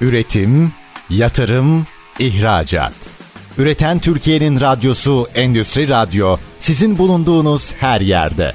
Üretim, 0.00 0.72
yatırım, 1.10 1.84
ihracat. 2.18 2.92
Üreten 3.58 3.98
Türkiye'nin 3.98 4.60
radyosu 4.60 5.26
Endüstri 5.34 5.88
Radyo 5.88 6.36
sizin 6.60 6.98
bulunduğunuz 6.98 7.74
her 7.74 8.00
yerde. 8.00 8.54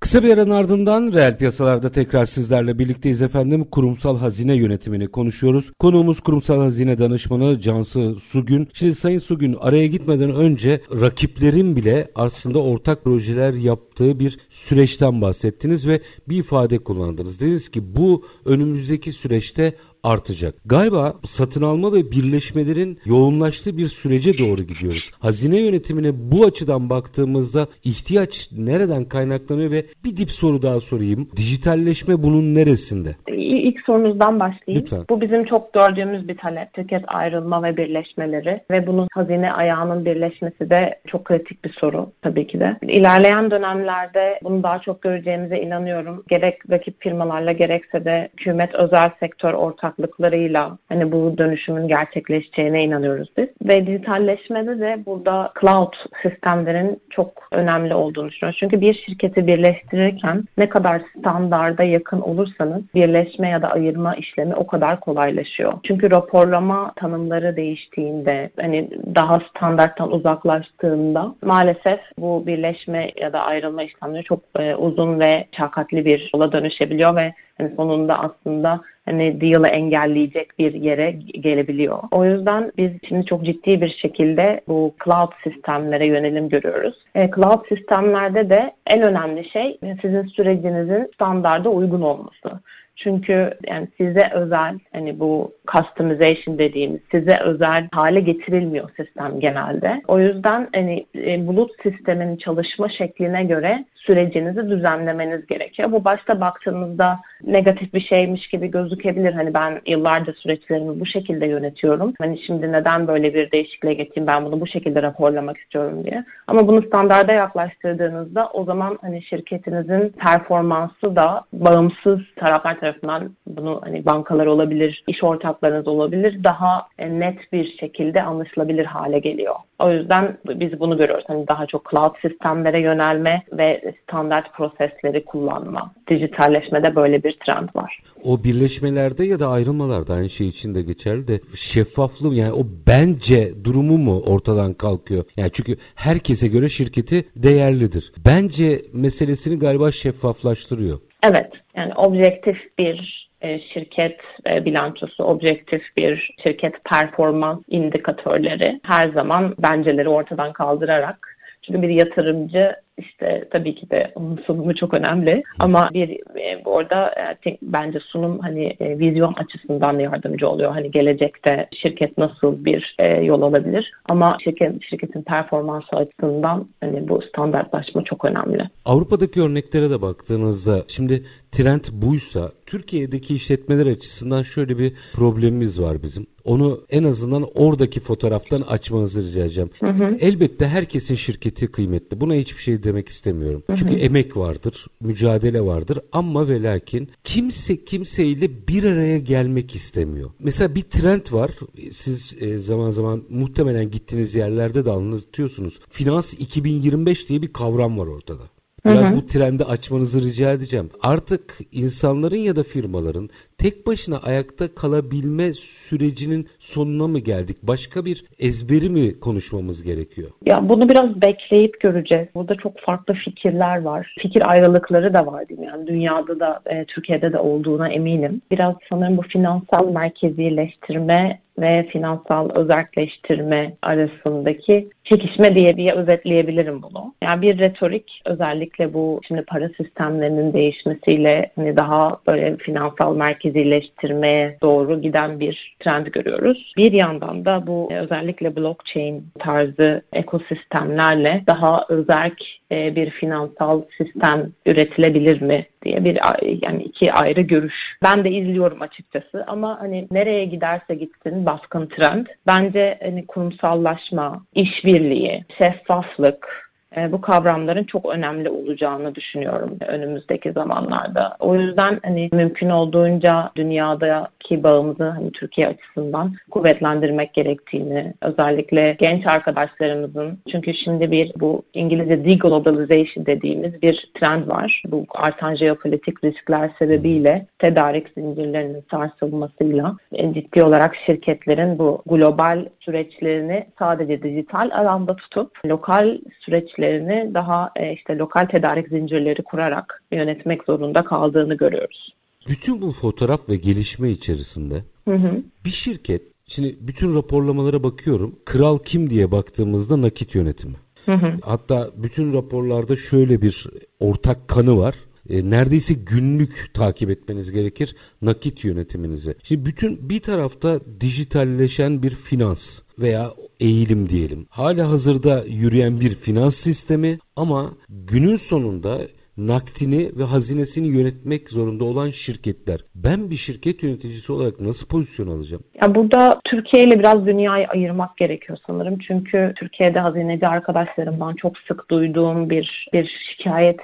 Kısa 0.00 0.22
bir 0.22 0.30
aranın 0.30 0.50
ardından 0.50 1.12
reel 1.12 1.38
piyasalarda 1.38 1.92
tekrar 1.92 2.26
sizlerle 2.26 2.78
birlikteyiz 2.78 3.22
efendim. 3.22 3.64
Kurumsal 3.64 4.18
hazine 4.18 4.54
yönetimini 4.54 5.08
konuşuyoruz. 5.08 5.70
Konuğumuz 5.78 6.20
kurumsal 6.20 6.60
hazine 6.60 6.98
danışmanı 6.98 7.60
Cansı 7.60 8.14
Sugün. 8.22 8.68
Şimdi 8.72 8.94
Sayın 8.94 9.18
Sugün 9.18 9.56
araya 9.60 9.86
gitmeden 9.86 10.30
önce 10.30 10.80
rakiplerin 11.00 11.76
bile 11.76 12.08
aslında 12.14 12.58
ortak 12.58 13.04
projeler 13.04 13.52
yaptığı 13.52 14.18
bir 14.20 14.38
süreçten 14.50 15.20
bahsettiniz 15.20 15.86
ve 15.86 16.00
bir 16.28 16.38
ifade 16.38 16.78
kullandınız. 16.78 17.40
Dediniz 17.40 17.68
ki 17.68 17.96
bu 17.96 18.24
önümüzdeki 18.44 19.12
süreçte 19.12 19.74
artacak. 20.02 20.54
Galiba 20.66 21.14
satın 21.24 21.62
alma 21.62 21.92
ve 21.92 22.10
birleşmelerin 22.10 22.98
yoğunlaştığı 23.04 23.76
bir 23.76 23.88
sürece 23.88 24.38
doğru 24.38 24.62
gidiyoruz. 24.62 25.10
Hazine 25.18 25.60
yönetimine 25.60 26.10
bu 26.14 26.44
açıdan 26.44 26.90
baktığımızda 26.90 27.66
ihtiyaç 27.84 28.48
nereden 28.52 29.04
kaynaklanıyor 29.04 29.70
ve 29.70 29.86
bir 30.04 30.16
dip 30.16 30.30
soru 30.30 30.62
daha 30.62 30.80
sorayım. 30.80 31.28
Dijitalleşme 31.36 32.22
bunun 32.22 32.54
neresinde? 32.54 33.16
İlk 33.36 33.80
sorunuzdan 33.80 34.40
başlayayım. 34.40 34.84
Lütfen. 34.84 35.04
Bu 35.10 35.20
bizim 35.20 35.44
çok 35.44 35.72
gördüğümüz 35.72 36.28
bir 36.28 36.36
talep. 36.36 36.68
Şirket 36.76 37.04
ayrılma 37.06 37.62
ve 37.62 37.76
birleşmeleri 37.76 38.60
ve 38.70 38.86
bunun 38.86 39.08
hazine 39.12 39.52
ayağının 39.52 40.04
birleşmesi 40.04 40.70
de 40.70 41.00
çok 41.06 41.24
kritik 41.24 41.64
bir 41.64 41.72
soru 41.72 42.12
tabii 42.22 42.46
ki 42.46 42.60
de. 42.60 42.76
İlerleyen 42.82 43.50
dönemlerde 43.50 44.40
bunu 44.42 44.62
daha 44.62 44.78
çok 44.78 45.02
göreceğimize 45.02 45.60
inanıyorum. 45.60 46.24
Gerek 46.28 46.70
rakip 46.70 47.02
firmalarla 47.02 47.52
gerekse 47.52 48.04
de 48.04 48.28
hükümet 48.32 48.74
özel 48.74 49.10
sektör 49.20 49.52
ortak 49.52 49.89
ortaklıklarıyla 49.90 50.78
hani 50.88 51.12
bu 51.12 51.38
dönüşümün 51.38 51.88
gerçekleşeceğine 51.88 52.84
inanıyoruz 52.84 53.28
biz. 53.36 53.48
Ve 53.64 53.86
dijitalleşmede 53.86 54.80
de 54.80 55.02
burada 55.06 55.52
cloud 55.60 55.92
sistemlerin 56.22 57.00
çok 57.10 57.48
önemli 57.52 57.94
olduğunu 57.94 58.28
düşünüyoruz. 58.28 58.58
Çünkü 58.60 58.80
bir 58.80 58.94
şirketi 58.94 59.46
birleştirirken 59.46 60.44
ne 60.58 60.68
kadar 60.68 61.02
standarda 61.18 61.82
yakın 61.82 62.20
olursanız 62.20 62.82
birleşme 62.94 63.48
ya 63.48 63.62
da 63.62 63.70
ayırma 63.70 64.14
işlemi 64.14 64.54
o 64.54 64.66
kadar 64.66 65.00
kolaylaşıyor. 65.00 65.72
Çünkü 65.82 66.10
raporlama 66.10 66.92
tanımları 66.96 67.56
değiştiğinde 67.56 68.50
hani 68.60 68.90
daha 69.14 69.40
standarttan 69.40 70.12
uzaklaştığında 70.12 71.34
maalesef 71.42 72.00
bu 72.18 72.46
birleşme 72.46 73.10
ya 73.20 73.32
da 73.32 73.40
ayrılma 73.42 73.82
işlemleri 73.82 74.24
çok 74.24 74.40
e, 74.58 74.74
uzun 74.74 75.20
ve 75.20 75.46
şakatli 75.52 76.04
bir 76.04 76.30
yola 76.34 76.52
dönüşebiliyor 76.52 77.16
ve 77.16 77.32
hani 77.60 77.76
sonunda 77.76 78.18
aslında 78.18 78.80
hani 79.04 79.40
deal'ı 79.40 79.66
engelleyecek 79.66 80.58
bir 80.58 80.74
yere 80.74 81.10
gelebiliyor. 81.30 81.98
O 82.10 82.24
yüzden 82.24 82.72
biz 82.76 82.90
şimdi 83.08 83.26
çok 83.26 83.44
ciddi 83.44 83.80
bir 83.80 83.88
şekilde 83.88 84.60
bu 84.68 84.94
cloud 85.04 85.32
sistemlere 85.44 86.06
yönelim 86.06 86.48
görüyoruz. 86.48 86.94
E, 87.14 87.30
cloud 87.30 87.66
sistemlerde 87.68 88.50
de 88.50 88.72
en 88.86 89.02
önemli 89.02 89.48
şey 89.48 89.78
sizin 90.02 90.26
sürecinizin 90.26 91.10
standarda 91.14 91.68
uygun 91.68 92.02
olması. 92.02 92.60
Çünkü 92.96 93.54
yani 93.68 93.88
size 93.96 94.30
özel 94.32 94.78
hani 94.92 95.20
bu 95.20 95.52
customization 95.66 96.58
dediğimiz 96.58 97.00
size 97.10 97.38
özel 97.38 97.88
hale 97.92 98.20
getirilmiyor 98.20 98.90
sistem 98.96 99.40
genelde. 99.40 100.02
O 100.08 100.20
yüzden 100.20 100.68
hani 100.74 101.06
e, 101.16 101.46
bulut 101.46 101.70
sistemin 101.82 102.36
çalışma 102.36 102.88
şekline 102.88 103.44
göre 103.44 103.84
sürecinizi 104.06 104.68
düzenlemeniz 104.68 105.46
gerekiyor. 105.46 105.92
Bu 105.92 106.04
başta 106.04 106.40
baktığınızda 106.40 107.18
negatif 107.44 107.94
bir 107.94 108.00
şeymiş 108.00 108.48
gibi 108.48 108.70
gözükebilir. 108.70 109.32
Hani 109.32 109.54
ben 109.54 109.80
yıllarca 109.86 110.32
süreçlerimi 110.32 111.00
bu 111.00 111.06
şekilde 111.06 111.46
yönetiyorum. 111.46 112.14
Hani 112.18 112.38
şimdi 112.38 112.72
neden 112.72 113.08
böyle 113.08 113.34
bir 113.34 113.50
değişikliğe 113.50 113.94
geçeyim 113.94 114.26
ben 114.26 114.44
bunu 114.44 114.60
bu 114.60 114.66
şekilde 114.66 115.02
raporlamak 115.02 115.56
istiyorum 115.56 116.04
diye. 116.04 116.24
Ama 116.46 116.68
bunu 116.68 116.82
standarda 116.82 117.32
yaklaştırdığınızda 117.32 118.48
o 118.52 118.64
zaman 118.64 118.98
hani 119.00 119.22
şirketinizin 119.22 120.08
performansı 120.08 121.16
da 121.16 121.44
bağımsız 121.52 122.20
taraflar 122.36 122.80
tarafından 122.80 123.00
tarafından 123.00 123.36
bunu 123.46 123.80
hani 123.84 124.06
bankalar 124.06 124.46
olabilir, 124.46 125.04
iş 125.06 125.24
ortaklarınız 125.24 125.88
olabilir 125.88 126.44
daha 126.44 126.88
e, 126.98 127.20
net 127.20 127.52
bir 127.52 127.76
şekilde 127.76 128.22
anlaşılabilir 128.22 128.84
hale 128.84 129.18
geliyor. 129.18 129.54
O 129.80 129.92
yüzden 129.92 130.38
biz 130.44 130.80
bunu 130.80 130.98
görüyoruz. 130.98 131.24
Hani 131.26 131.48
daha 131.48 131.66
çok 131.66 131.90
cloud 131.90 132.16
sistemlere 132.22 132.80
yönelme 132.80 133.42
ve 133.52 133.94
standart 134.02 134.54
prosesleri 134.54 135.24
kullanma. 135.24 135.92
Dijitalleşmede 136.08 136.96
böyle 136.96 137.22
bir 137.22 137.32
trend 137.32 137.68
var. 137.74 138.02
O 138.24 138.44
birleşmelerde 138.44 139.24
ya 139.24 139.40
da 139.40 139.48
ayrılmalarda 139.48 140.14
aynı 140.14 140.30
şey 140.30 140.48
için 140.48 140.74
de 140.74 140.82
geçerli 140.82 141.28
de 141.28 141.40
şeffaflığı 141.54 142.34
yani 142.34 142.52
o 142.52 142.66
bence 142.86 143.64
durumu 143.64 143.98
mu 143.98 144.22
ortadan 144.26 144.72
kalkıyor? 144.72 145.24
Yani 145.36 145.50
çünkü 145.52 145.76
herkese 145.94 146.48
göre 146.48 146.68
şirketi 146.68 147.24
değerlidir. 147.36 148.12
Bence 148.26 148.82
meselesini 148.92 149.58
galiba 149.58 149.92
şeffaflaştırıyor. 149.92 150.98
Evet. 151.22 151.52
Yani 151.76 151.94
objektif 151.94 152.78
bir 152.78 153.29
şirket 153.42 154.20
e, 154.50 154.64
bilançosu, 154.64 155.24
objektif 155.24 155.96
bir 155.96 156.34
şirket 156.42 156.84
performans 156.84 157.58
indikatörleri 157.68 158.80
her 158.82 159.08
zaman 159.08 159.54
benceleri 159.58 160.08
ortadan 160.08 160.52
kaldırarak 160.52 161.36
çünkü 161.62 161.82
bir 161.82 161.88
yatırımcı 161.88 162.76
işte 162.98 163.48
tabii 163.50 163.74
ki 163.74 163.90
de 163.90 164.12
onun 164.14 164.36
sunumu 164.46 164.74
çok 164.74 164.94
önemli 164.94 165.42
ama 165.58 165.90
bir 165.94 166.10
e, 166.40 166.62
orada 166.64 167.14
e, 167.46 167.58
bence 167.62 168.00
sunum 168.00 168.38
hani 168.38 168.76
e, 168.80 168.98
vizyon 168.98 169.32
açısından 169.32 169.98
yardımcı 169.98 170.48
oluyor. 170.48 170.72
Hani 170.72 170.90
gelecekte 170.90 171.68
şirket 171.72 172.18
nasıl 172.18 172.64
bir 172.64 172.94
e, 172.98 173.24
yol 173.24 173.42
alabilir 173.42 173.90
ama 174.08 174.38
şirket 174.44 174.82
şirketin 174.82 175.22
performansı 175.22 175.96
açısından 175.96 176.68
hani 176.80 177.08
bu 177.08 177.22
standartlaşma 177.22 178.04
çok 178.04 178.24
önemli. 178.24 178.70
Avrupa'daki 178.84 179.42
örneklere 179.42 179.90
de 179.90 180.02
baktığınızda 180.02 180.84
şimdi 180.88 181.24
trend 181.52 181.84
buysa 181.92 182.50
Türkiye'deki 182.70 183.34
işletmeler 183.34 183.86
açısından 183.86 184.42
şöyle 184.42 184.78
bir 184.78 184.92
problemimiz 185.12 185.80
var 185.80 186.02
bizim. 186.02 186.26
Onu 186.44 186.80
en 186.90 187.04
azından 187.04 187.46
oradaki 187.54 188.00
fotoğraftan 188.00 188.60
açmanızı 188.60 189.22
rica 189.22 189.40
edeceğim. 189.40 189.70
Hı 189.80 189.86
hı. 189.86 190.16
Elbette 190.20 190.68
herkesin 190.68 191.14
şirketi 191.14 191.66
kıymetli. 191.66 192.20
Buna 192.20 192.34
hiçbir 192.34 192.62
şey 192.62 192.82
demek 192.82 193.08
istemiyorum. 193.08 193.62
Hı 193.66 193.72
hı. 193.72 193.76
Çünkü 193.76 193.94
emek 193.94 194.36
vardır, 194.36 194.86
mücadele 195.00 195.60
vardır 195.60 195.98
ama 196.12 196.48
ve 196.48 196.62
lakin 196.62 197.10
kimse 197.24 197.84
kimseyle 197.84 198.68
bir 198.68 198.84
araya 198.84 199.18
gelmek 199.18 199.74
istemiyor. 199.74 200.30
Mesela 200.38 200.74
bir 200.74 200.82
trend 200.82 201.32
var. 201.32 201.50
Siz 201.90 202.36
e, 202.40 202.58
zaman 202.58 202.90
zaman 202.90 203.22
muhtemelen 203.30 203.90
gittiğiniz 203.90 204.34
yerlerde 204.34 204.84
de 204.84 204.90
anlatıyorsunuz. 204.90 205.80
Finans 205.88 206.34
2025 206.34 207.28
diye 207.28 207.42
bir 207.42 207.52
kavram 207.52 207.98
var 207.98 208.06
ortada. 208.06 208.42
Biraz 208.84 209.08
hı 209.08 209.12
hı. 209.12 209.16
bu 209.16 209.26
trendi 209.26 209.64
açmanızı 209.64 210.22
rica 210.22 210.52
edeceğim. 210.52 210.90
Artık 211.02 211.58
insanların 211.72 212.36
ya 212.36 212.56
da 212.56 212.62
firmaların 212.62 213.28
tek 213.58 213.86
başına 213.86 214.18
ayakta 214.18 214.74
kalabilme 214.74 215.52
sürecinin 215.52 216.48
sonuna 216.58 217.06
mı 217.06 217.18
geldik? 217.18 217.56
Başka 217.62 218.04
bir 218.04 218.24
ezberi 218.38 218.90
mi 218.90 219.20
konuşmamız 219.20 219.82
gerekiyor? 219.82 220.30
Ya 220.46 220.68
bunu 220.68 220.88
biraz 220.88 221.22
bekleyip 221.22 221.80
göreceğiz. 221.80 222.28
Burada 222.34 222.54
çok 222.54 222.80
farklı 222.80 223.14
fikirler 223.14 223.82
var. 223.82 224.14
Fikir 224.18 224.50
ayrılıkları 224.50 225.14
da 225.14 225.26
var 225.26 225.48
diyeyim. 225.48 225.68
Yani 225.68 225.86
dünyada 225.86 226.40
da 226.40 226.60
e, 226.66 226.84
Türkiye'de 226.84 227.32
de 227.32 227.38
olduğuna 227.38 227.88
eminim. 227.88 228.42
Biraz 228.50 228.74
sanırım 228.88 229.16
bu 229.16 229.22
finansal 229.22 229.92
merkezileştirme 229.92 231.40
ve 231.58 231.86
finansal 231.90 232.50
özelleştirme 232.54 233.72
arasındaki 233.82 234.88
çekişme 235.04 235.54
diye 235.54 235.76
bir 235.76 235.92
özetleyebilirim 235.92 236.82
bunu. 236.82 237.14
Yani 237.22 237.42
bir 237.42 237.58
retorik 237.58 238.22
özellikle 238.24 238.94
bu 238.94 239.20
şimdi 239.28 239.42
para 239.42 239.68
sistemlerinin 239.68 240.52
değişmesiyle 240.52 241.50
hani 241.56 241.76
daha 241.76 242.20
böyle 242.26 242.56
finansal 242.56 243.16
merkezileştirmeye 243.16 244.58
doğru 244.62 245.00
giden 245.02 245.40
bir 245.40 245.76
trend 245.80 246.06
görüyoruz. 246.06 246.72
Bir 246.76 246.92
yandan 246.92 247.44
da 247.44 247.66
bu 247.66 247.88
özellikle 247.92 248.56
blockchain 248.56 249.26
tarzı 249.38 250.02
ekosistemlerle 250.12 251.42
daha 251.46 251.86
özerk 251.88 252.59
e, 252.72 252.96
bir 252.96 253.10
finansal 253.10 253.82
sistem 253.98 254.52
üretilebilir 254.66 255.42
mi 255.42 255.66
diye 255.84 256.04
bir 256.04 256.18
yani 256.62 256.82
iki 256.82 257.12
ayrı 257.12 257.40
görüş. 257.40 257.98
Ben 258.02 258.24
de 258.24 258.30
izliyorum 258.30 258.82
açıkçası 258.82 259.44
ama 259.46 259.80
hani 259.80 260.08
nereye 260.10 260.44
giderse 260.44 260.94
gitsin 260.94 261.46
baskın 261.46 261.86
trend 261.86 262.26
bence 262.46 262.98
hani 263.02 263.26
kurumsallaşma, 263.26 264.44
işbirliği, 264.54 265.44
şeffaflık, 265.58 266.69
bu 266.96 267.20
kavramların 267.20 267.84
çok 267.84 268.14
önemli 268.14 268.50
olacağını 268.50 269.14
düşünüyorum 269.14 269.76
önümüzdeki 269.88 270.52
zamanlarda. 270.52 271.36
O 271.40 271.54
yüzden 271.56 272.00
hani 272.04 272.28
mümkün 272.32 272.70
olduğunca 272.70 273.50
dünyadaki 273.56 274.62
bağımızı 274.62 275.04
hani 275.04 275.32
Türkiye 275.32 275.68
açısından 275.68 276.34
kuvvetlendirmek 276.50 277.34
gerektiğini 277.34 278.14
özellikle 278.22 278.96
genç 278.98 279.26
arkadaşlarımızın 279.26 280.38
çünkü 280.50 280.74
şimdi 280.74 281.10
bir 281.10 281.32
bu 281.40 281.62
İngilizce 281.74 282.24
deglobalization 282.24 283.26
dediğimiz 283.26 283.82
bir 283.82 284.10
trend 284.14 284.48
var. 284.48 284.82
Bu 284.86 285.06
artan 285.10 285.54
jeopolitik 285.54 286.24
riskler 286.24 286.70
sebebiyle 286.78 287.46
tedarik 287.58 288.08
zincirlerinin 288.16 288.84
sarsılmasıyla 288.90 289.96
ciddi 290.32 290.62
olarak 290.62 290.96
şirketlerin 290.96 291.78
bu 291.78 292.02
global 292.06 292.66
süreçlerini 292.80 293.66
sadece 293.78 294.22
dijital 294.22 294.70
alanda 294.74 295.16
tutup 295.16 295.66
lokal 295.66 296.18
süreç 296.40 296.79
süreçlerini 296.80 297.34
daha 297.34 297.70
e, 297.76 297.92
işte 297.92 298.18
lokal 298.18 298.46
tedarik 298.46 298.88
zincirleri 298.88 299.42
kurarak 299.42 300.02
yönetmek 300.12 300.64
zorunda 300.64 301.04
kaldığını 301.04 301.54
görüyoruz. 301.54 302.14
Bütün 302.48 302.82
bu 302.82 302.92
fotoğraf 302.92 303.48
ve 303.48 303.56
gelişme 303.56 304.10
içerisinde 304.10 304.82
hı 305.08 305.14
hı. 305.14 305.42
bir 305.64 305.70
şirket 305.70 306.22
şimdi 306.46 306.76
bütün 306.80 307.14
raporlamalara 307.14 307.82
bakıyorum. 307.82 308.38
Kral 308.46 308.78
kim 308.78 309.10
diye 309.10 309.30
baktığımızda 309.30 310.02
nakit 310.02 310.34
yönetimi. 310.34 310.76
Hı 311.06 311.12
hı. 311.12 311.32
Hatta 311.42 311.90
bütün 311.96 312.32
raporlarda 312.32 312.96
şöyle 312.96 313.42
bir 313.42 313.66
ortak 314.00 314.48
kanı 314.48 314.78
var 314.78 314.94
e, 315.30 315.50
neredeyse 315.50 315.94
günlük 315.94 316.70
takip 316.74 317.10
etmeniz 317.10 317.52
gerekir 317.52 317.96
nakit 318.22 318.64
yönetiminizi. 318.64 319.34
Şimdi 319.42 319.64
bütün 319.64 320.08
bir 320.10 320.20
tarafta 320.20 320.80
dijitalleşen 321.00 322.02
bir 322.02 322.10
finans 322.10 322.80
veya 323.00 323.34
eğilim 323.60 324.08
diyelim. 324.08 324.46
Hala 324.50 324.90
hazırda 324.90 325.44
yürüyen 325.48 326.00
bir 326.00 326.14
finans 326.14 326.56
sistemi 326.56 327.18
ama 327.36 327.72
günün 327.88 328.36
sonunda 328.36 329.00
nakdini 329.46 330.10
ve 330.16 330.24
hazinesini 330.24 330.86
yönetmek 330.86 331.50
zorunda 331.50 331.84
olan 331.84 332.10
şirketler. 332.10 332.80
Ben 332.94 333.30
bir 333.30 333.36
şirket 333.36 333.82
yöneticisi 333.82 334.32
olarak 334.32 334.60
nasıl 334.60 334.86
pozisyon 334.86 335.26
alacağım? 335.26 335.62
Ya 335.82 335.94
burada 335.94 336.40
Türkiye 336.44 336.84
ile 336.84 336.98
biraz 336.98 337.26
dünyayı 337.26 337.68
ayırmak 337.68 338.16
gerekiyor 338.16 338.58
sanırım. 338.66 338.98
Çünkü 338.98 339.52
Türkiye'de 339.56 340.00
hazineci 340.00 340.46
arkadaşlarımdan 340.46 341.34
çok 341.34 341.58
sık 341.58 341.90
duyduğum 341.90 342.50
bir 342.50 342.88
bir 342.92 343.06
şikayet 343.28 343.80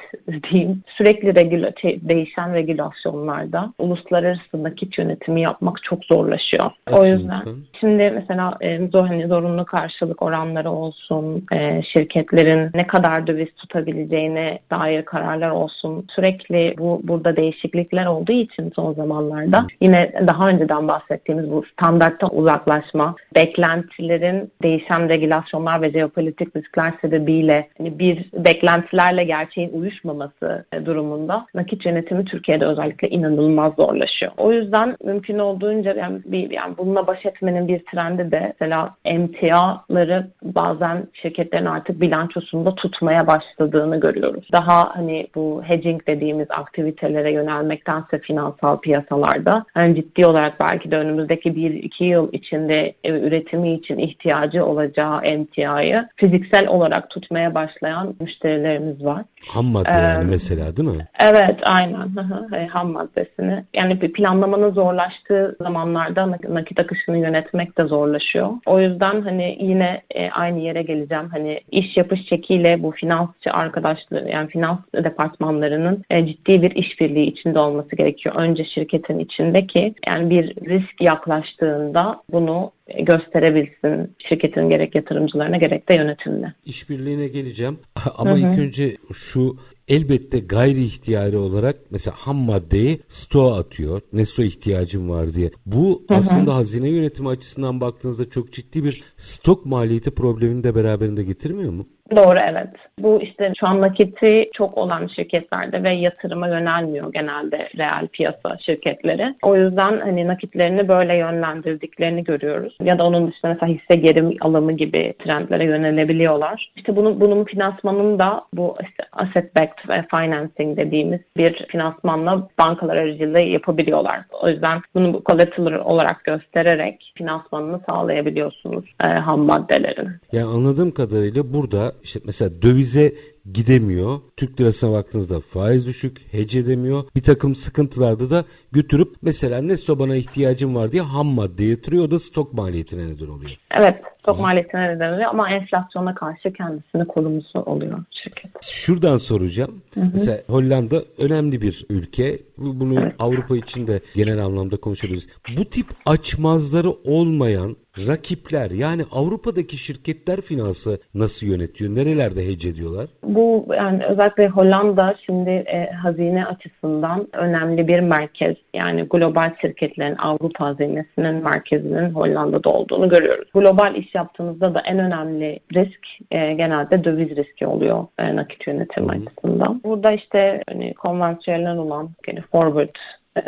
diyeyim. 0.50 0.82
Sürekli 0.86 1.34
regüla 1.34 1.72
şey, 1.80 2.00
değişen 2.02 2.54
regülasyonlarda 2.54 3.72
uluslararası 3.78 4.62
nakit 4.62 4.98
yönetimi 4.98 5.40
yapmak 5.40 5.82
çok 5.82 6.04
zorlaşıyor. 6.04 6.70
Evet, 6.88 6.98
o 6.98 7.06
yüzden 7.06 7.42
şimdi 7.80 8.10
mesela 8.10 8.56
e, 8.60 8.88
zor, 8.92 9.06
hani 9.06 9.26
zorunlu 9.26 9.64
karşılık 9.64 10.22
oranları 10.22 10.70
olsun, 10.70 11.46
e, 11.52 11.82
şirketlerin 11.82 12.70
ne 12.74 12.86
kadar 12.86 13.26
döviz 13.26 13.48
tutabileceğine 13.56 14.58
dair 14.70 15.04
kararlar 15.04 15.45
değişiklikler 15.46 15.50
olsun. 15.50 16.06
Sürekli 16.14 16.74
bu 16.78 17.00
burada 17.02 17.36
değişiklikler 17.36 18.06
olduğu 18.06 18.32
için 18.32 18.72
son 18.76 18.94
zamanlarda 18.94 19.66
yine 19.80 20.12
daha 20.26 20.48
önceden 20.48 20.88
bahsettiğimiz 20.88 21.50
bu 21.50 21.64
standarttan 21.72 22.30
uzaklaşma, 22.32 23.14
beklentilerin 23.34 24.50
değişen 24.62 25.08
regülasyonlar 25.08 25.82
ve 25.82 25.90
jeopolitik 25.90 26.56
riskler 26.56 26.92
sebebiyle 27.00 27.68
hani 27.78 27.98
bir 27.98 28.30
beklentilerle 28.32 29.24
gerçeğin 29.24 29.72
uyuşmaması 29.72 30.64
durumunda 30.84 31.46
nakit 31.54 31.86
yönetimi 31.86 32.24
Türkiye'de 32.24 32.66
özellikle 32.66 33.08
inanılmaz 33.08 33.72
zorlaşıyor. 33.74 34.32
O 34.36 34.52
yüzden 34.52 34.96
mümkün 35.04 35.38
olduğunca 35.38 35.94
yani, 35.94 36.18
bir, 36.24 36.50
yani 36.50 36.74
bununla 36.78 37.06
baş 37.06 37.26
etmenin 37.26 37.68
bir 37.68 37.84
trendi 37.84 38.30
de 38.30 38.52
mesela 38.60 38.94
emtiaları 39.04 40.26
bazen 40.42 41.06
şirketlerin 41.12 41.66
artık 41.66 42.00
bilançosunda 42.00 42.74
tutmaya 42.74 43.26
başladığını 43.26 44.00
görüyoruz. 44.00 44.48
Daha 44.52 44.96
hani 44.96 45.26
bu 45.36 45.62
hedging 45.64 46.06
dediğimiz 46.06 46.46
aktivitelere 46.50 47.32
yönelmektense 47.32 48.18
finansal 48.18 48.80
piyasalarda 48.80 49.64
yani 49.76 49.96
ciddi 49.96 50.26
olarak 50.26 50.60
belki 50.60 50.90
de 50.90 50.98
önümüzdeki 50.98 51.48
1-2 51.48 52.04
yıl 52.04 52.32
içinde 52.32 52.94
e, 53.04 53.10
üretimi 53.10 53.74
için 53.74 53.98
ihtiyacı 53.98 54.66
olacağı 54.66 55.20
emtiayı 55.22 56.08
fiziksel 56.16 56.68
olarak 56.68 57.10
tutmaya 57.10 57.54
başlayan 57.54 58.14
müşterilerimiz 58.20 59.04
var. 59.04 59.24
Ham 59.48 59.66
madde 59.66 59.90
ee, 59.90 59.98
yani 59.98 60.30
mesela 60.30 60.76
değil 60.76 60.88
mi? 60.88 61.08
Evet 61.20 61.60
aynen 61.62 62.10
e, 62.54 62.66
ham 62.66 62.90
maddesini. 62.92 63.64
Yani 63.74 64.00
bir 64.00 64.12
planlamanın 64.12 64.72
zorlaştığı 64.72 65.56
zamanlarda 65.60 66.30
nakit 66.48 66.80
akışını 66.80 67.18
yönetmek 67.18 67.78
de 67.78 67.84
zorlaşıyor. 67.84 68.50
O 68.66 68.80
yüzden 68.80 69.20
hani 69.20 69.58
yine 69.60 70.02
e, 70.14 70.30
aynı 70.30 70.60
yere 70.60 70.82
geleceğim. 70.82 71.28
Hani 71.30 71.60
iş 71.70 71.96
yapış 71.96 72.26
çekiyle 72.26 72.82
bu 72.82 72.90
finansçı 72.90 73.52
arkadaşları 73.52 74.30
yani 74.30 74.48
finans 74.48 74.78
departmanlarının 75.16 76.04
e, 76.10 76.26
ciddi 76.26 76.62
bir 76.62 76.70
işbirliği 76.70 77.26
içinde 77.26 77.58
olması 77.58 77.96
gerekiyor. 77.96 78.34
Önce 78.34 78.64
şirketin 78.64 79.18
içindeki 79.18 79.94
yani 80.06 80.30
bir 80.30 80.46
risk 80.46 81.00
yaklaştığında 81.00 82.22
bunu 82.32 82.72
gösterebilsin 82.98 84.14
şirketin 84.18 84.70
gerek 84.70 84.94
yatırımcılarına 84.94 85.56
gerek 85.56 85.88
de 85.88 85.94
yönetimine. 85.94 86.54
İşbirliğine 86.64 87.28
geleceğim 87.28 87.78
ama 88.18 88.30
hı 88.30 88.34
hı. 88.34 88.38
ilk 88.38 88.58
önce 88.58 88.96
şu 89.14 89.56
elbette 89.88 90.38
gayri 90.38 90.84
ihtiyari 90.84 91.36
olarak 91.36 91.76
mesela 91.90 92.14
ham 92.18 92.36
maddeyi 92.36 93.00
stoğa 93.08 93.58
atıyor. 93.58 94.00
Ne 94.12 94.24
su 94.24 94.42
ihtiyacım 94.42 95.10
var 95.10 95.34
diye. 95.34 95.50
Bu 95.66 96.04
hı 96.08 96.14
hı. 96.14 96.18
aslında 96.18 96.54
hazine 96.54 96.88
yönetimi 96.88 97.28
açısından 97.28 97.80
baktığınızda 97.80 98.30
çok 98.30 98.52
ciddi 98.52 98.84
bir 98.84 99.02
stok 99.16 99.66
maliyeti 99.66 100.10
problemini 100.10 100.64
de 100.64 100.74
beraberinde 100.74 101.22
getirmiyor 101.22 101.72
mu? 101.72 101.86
Doğru 102.16 102.38
evet. 102.50 102.68
Bu 102.98 103.22
işte 103.22 103.52
şu 103.60 103.66
an 103.66 103.80
nakiti 103.80 104.50
çok 104.52 104.78
olan 104.78 105.06
şirketlerde 105.06 105.82
ve 105.82 105.90
yatırıma 105.90 106.48
yönelmiyor 106.48 107.12
genelde 107.12 107.68
reel 107.78 108.06
piyasa 108.06 108.58
şirketleri. 108.60 109.34
O 109.42 109.56
yüzden 109.56 110.00
hani 110.00 110.26
nakitlerini 110.26 110.88
böyle 110.88 111.14
yönlendirdiklerini 111.14 112.24
görüyoruz. 112.24 112.76
Ya 112.82 112.98
da 112.98 113.06
onun 113.06 113.28
dışında 113.28 113.52
mesela 113.52 113.72
hisse 113.72 113.96
geri 113.96 114.36
alımı 114.40 114.72
gibi 114.72 115.14
trendlere 115.18 115.64
yönelebiliyorlar. 115.64 116.72
İşte 116.76 116.96
bunun, 116.96 117.20
bunun 117.20 117.44
finansmanını 117.44 118.18
da 118.18 118.44
bu 118.52 118.76
işte 118.82 119.04
asset 119.12 119.56
backed 119.56 119.88
ve 119.88 120.04
financing 120.10 120.76
dediğimiz 120.76 121.20
bir 121.36 121.66
finansmanla 121.68 122.48
bankalar 122.58 122.96
aracılığıyla 122.96 123.40
yapabiliyorlar. 123.40 124.20
O 124.42 124.48
yüzden 124.48 124.80
bunu 124.94 125.14
bu 125.14 125.22
collateral 125.26 125.84
olarak 125.84 126.24
göstererek 126.24 127.12
finansmanını 127.14 127.80
sağlayabiliyorsunuz 127.88 128.84
e, 129.04 129.06
ham 129.06 129.40
maddelerin. 129.40 130.08
Yani 130.32 130.46
anladığım 130.46 130.90
kadarıyla 130.90 131.52
burada 131.52 131.92
işte 132.02 132.20
mesela 132.24 132.62
dövize 132.62 133.14
gidemiyor. 133.52 134.20
Türk 134.36 134.60
lirasına 134.60 134.92
baktığınızda 134.92 135.40
faiz 135.40 135.86
düşük, 135.86 136.20
hece 136.30 136.58
edemiyor. 136.58 137.04
Bir 137.16 137.22
takım 137.22 137.54
sıkıntılarda 137.56 138.30
da 138.30 138.44
götürüp 138.72 139.14
mesela 139.22 139.62
ne 139.62 139.76
sobana 139.76 140.16
ihtiyacım 140.16 140.74
var 140.74 140.92
diye 140.92 141.02
ham 141.02 141.26
madde 141.26 141.64
yatırıyor. 141.64 142.04
O 142.04 142.10
da 142.10 142.18
stok 142.18 142.52
maliyetine 142.52 143.08
neden 143.08 143.26
oluyor. 143.26 143.50
Evet 143.70 144.02
stok 144.26 144.40
maliyetine 144.40 144.88
neden 144.88 145.12
oluyor 145.12 145.30
ama 145.30 145.50
enflasyona 145.50 146.14
karşı 146.14 146.52
kendisini 146.52 147.04
korumusu 147.04 147.60
oluyor 147.60 147.98
şirket. 148.10 148.50
Şuradan 148.62 149.16
soracağım. 149.16 149.82
Hı 149.94 150.00
hı. 150.00 150.10
Mesela 150.12 150.38
Hollanda 150.48 151.02
önemli 151.18 151.60
bir 151.60 151.86
ülke. 151.88 152.38
Bunu 152.58 153.00
evet. 153.00 153.14
Avrupa 153.18 153.56
için 153.56 153.86
de 153.86 154.00
genel 154.14 154.44
anlamda 154.44 154.76
konuşabiliriz. 154.76 155.28
Bu 155.56 155.64
tip 155.64 155.86
açmazları 156.06 156.90
olmayan 156.90 157.76
rakipler 157.98 158.70
yani 158.70 159.04
Avrupa'daki 159.12 159.76
şirketler 159.76 160.40
finansı 160.40 160.98
nasıl 161.14 161.46
yönetiyor? 161.46 161.94
Nerelerde 161.94 162.46
hece 162.46 162.68
ediyorlar? 162.68 163.06
Bu 163.22 163.66
yani 163.76 164.04
özellikle 164.04 164.48
Hollanda 164.48 165.14
şimdi 165.26 165.50
e, 165.50 165.90
hazine 165.90 166.46
açısından 166.46 167.28
önemli 167.32 167.88
bir 167.88 168.00
merkez. 168.00 168.56
Yani 168.74 169.02
global 169.02 169.50
şirketlerin 169.60 170.16
Avrupa 170.16 170.66
hazinesinin 170.66 171.34
merkezinin 171.34 172.10
Hollanda'da 172.10 172.70
olduğunu 172.70 173.08
görüyoruz. 173.08 173.48
Global 173.54 173.94
iş 173.94 174.14
yaptığınızda 174.16 174.74
da 174.74 174.80
en 174.80 174.98
önemli 174.98 175.60
risk 175.74 176.06
e, 176.30 176.52
genelde 176.52 177.04
döviz 177.04 177.36
riski 177.36 177.66
oluyor 177.66 178.06
e, 178.18 178.36
nakit 178.36 178.66
yönetimi 178.66 179.10
açısından. 179.10 179.80
Burada 179.84 180.12
işte 180.12 180.62
hani 180.68 180.94
konvansiyonel 180.94 181.76
olan 181.76 182.10
yani 182.26 182.40
forward 182.40 182.94
e, 183.36 183.42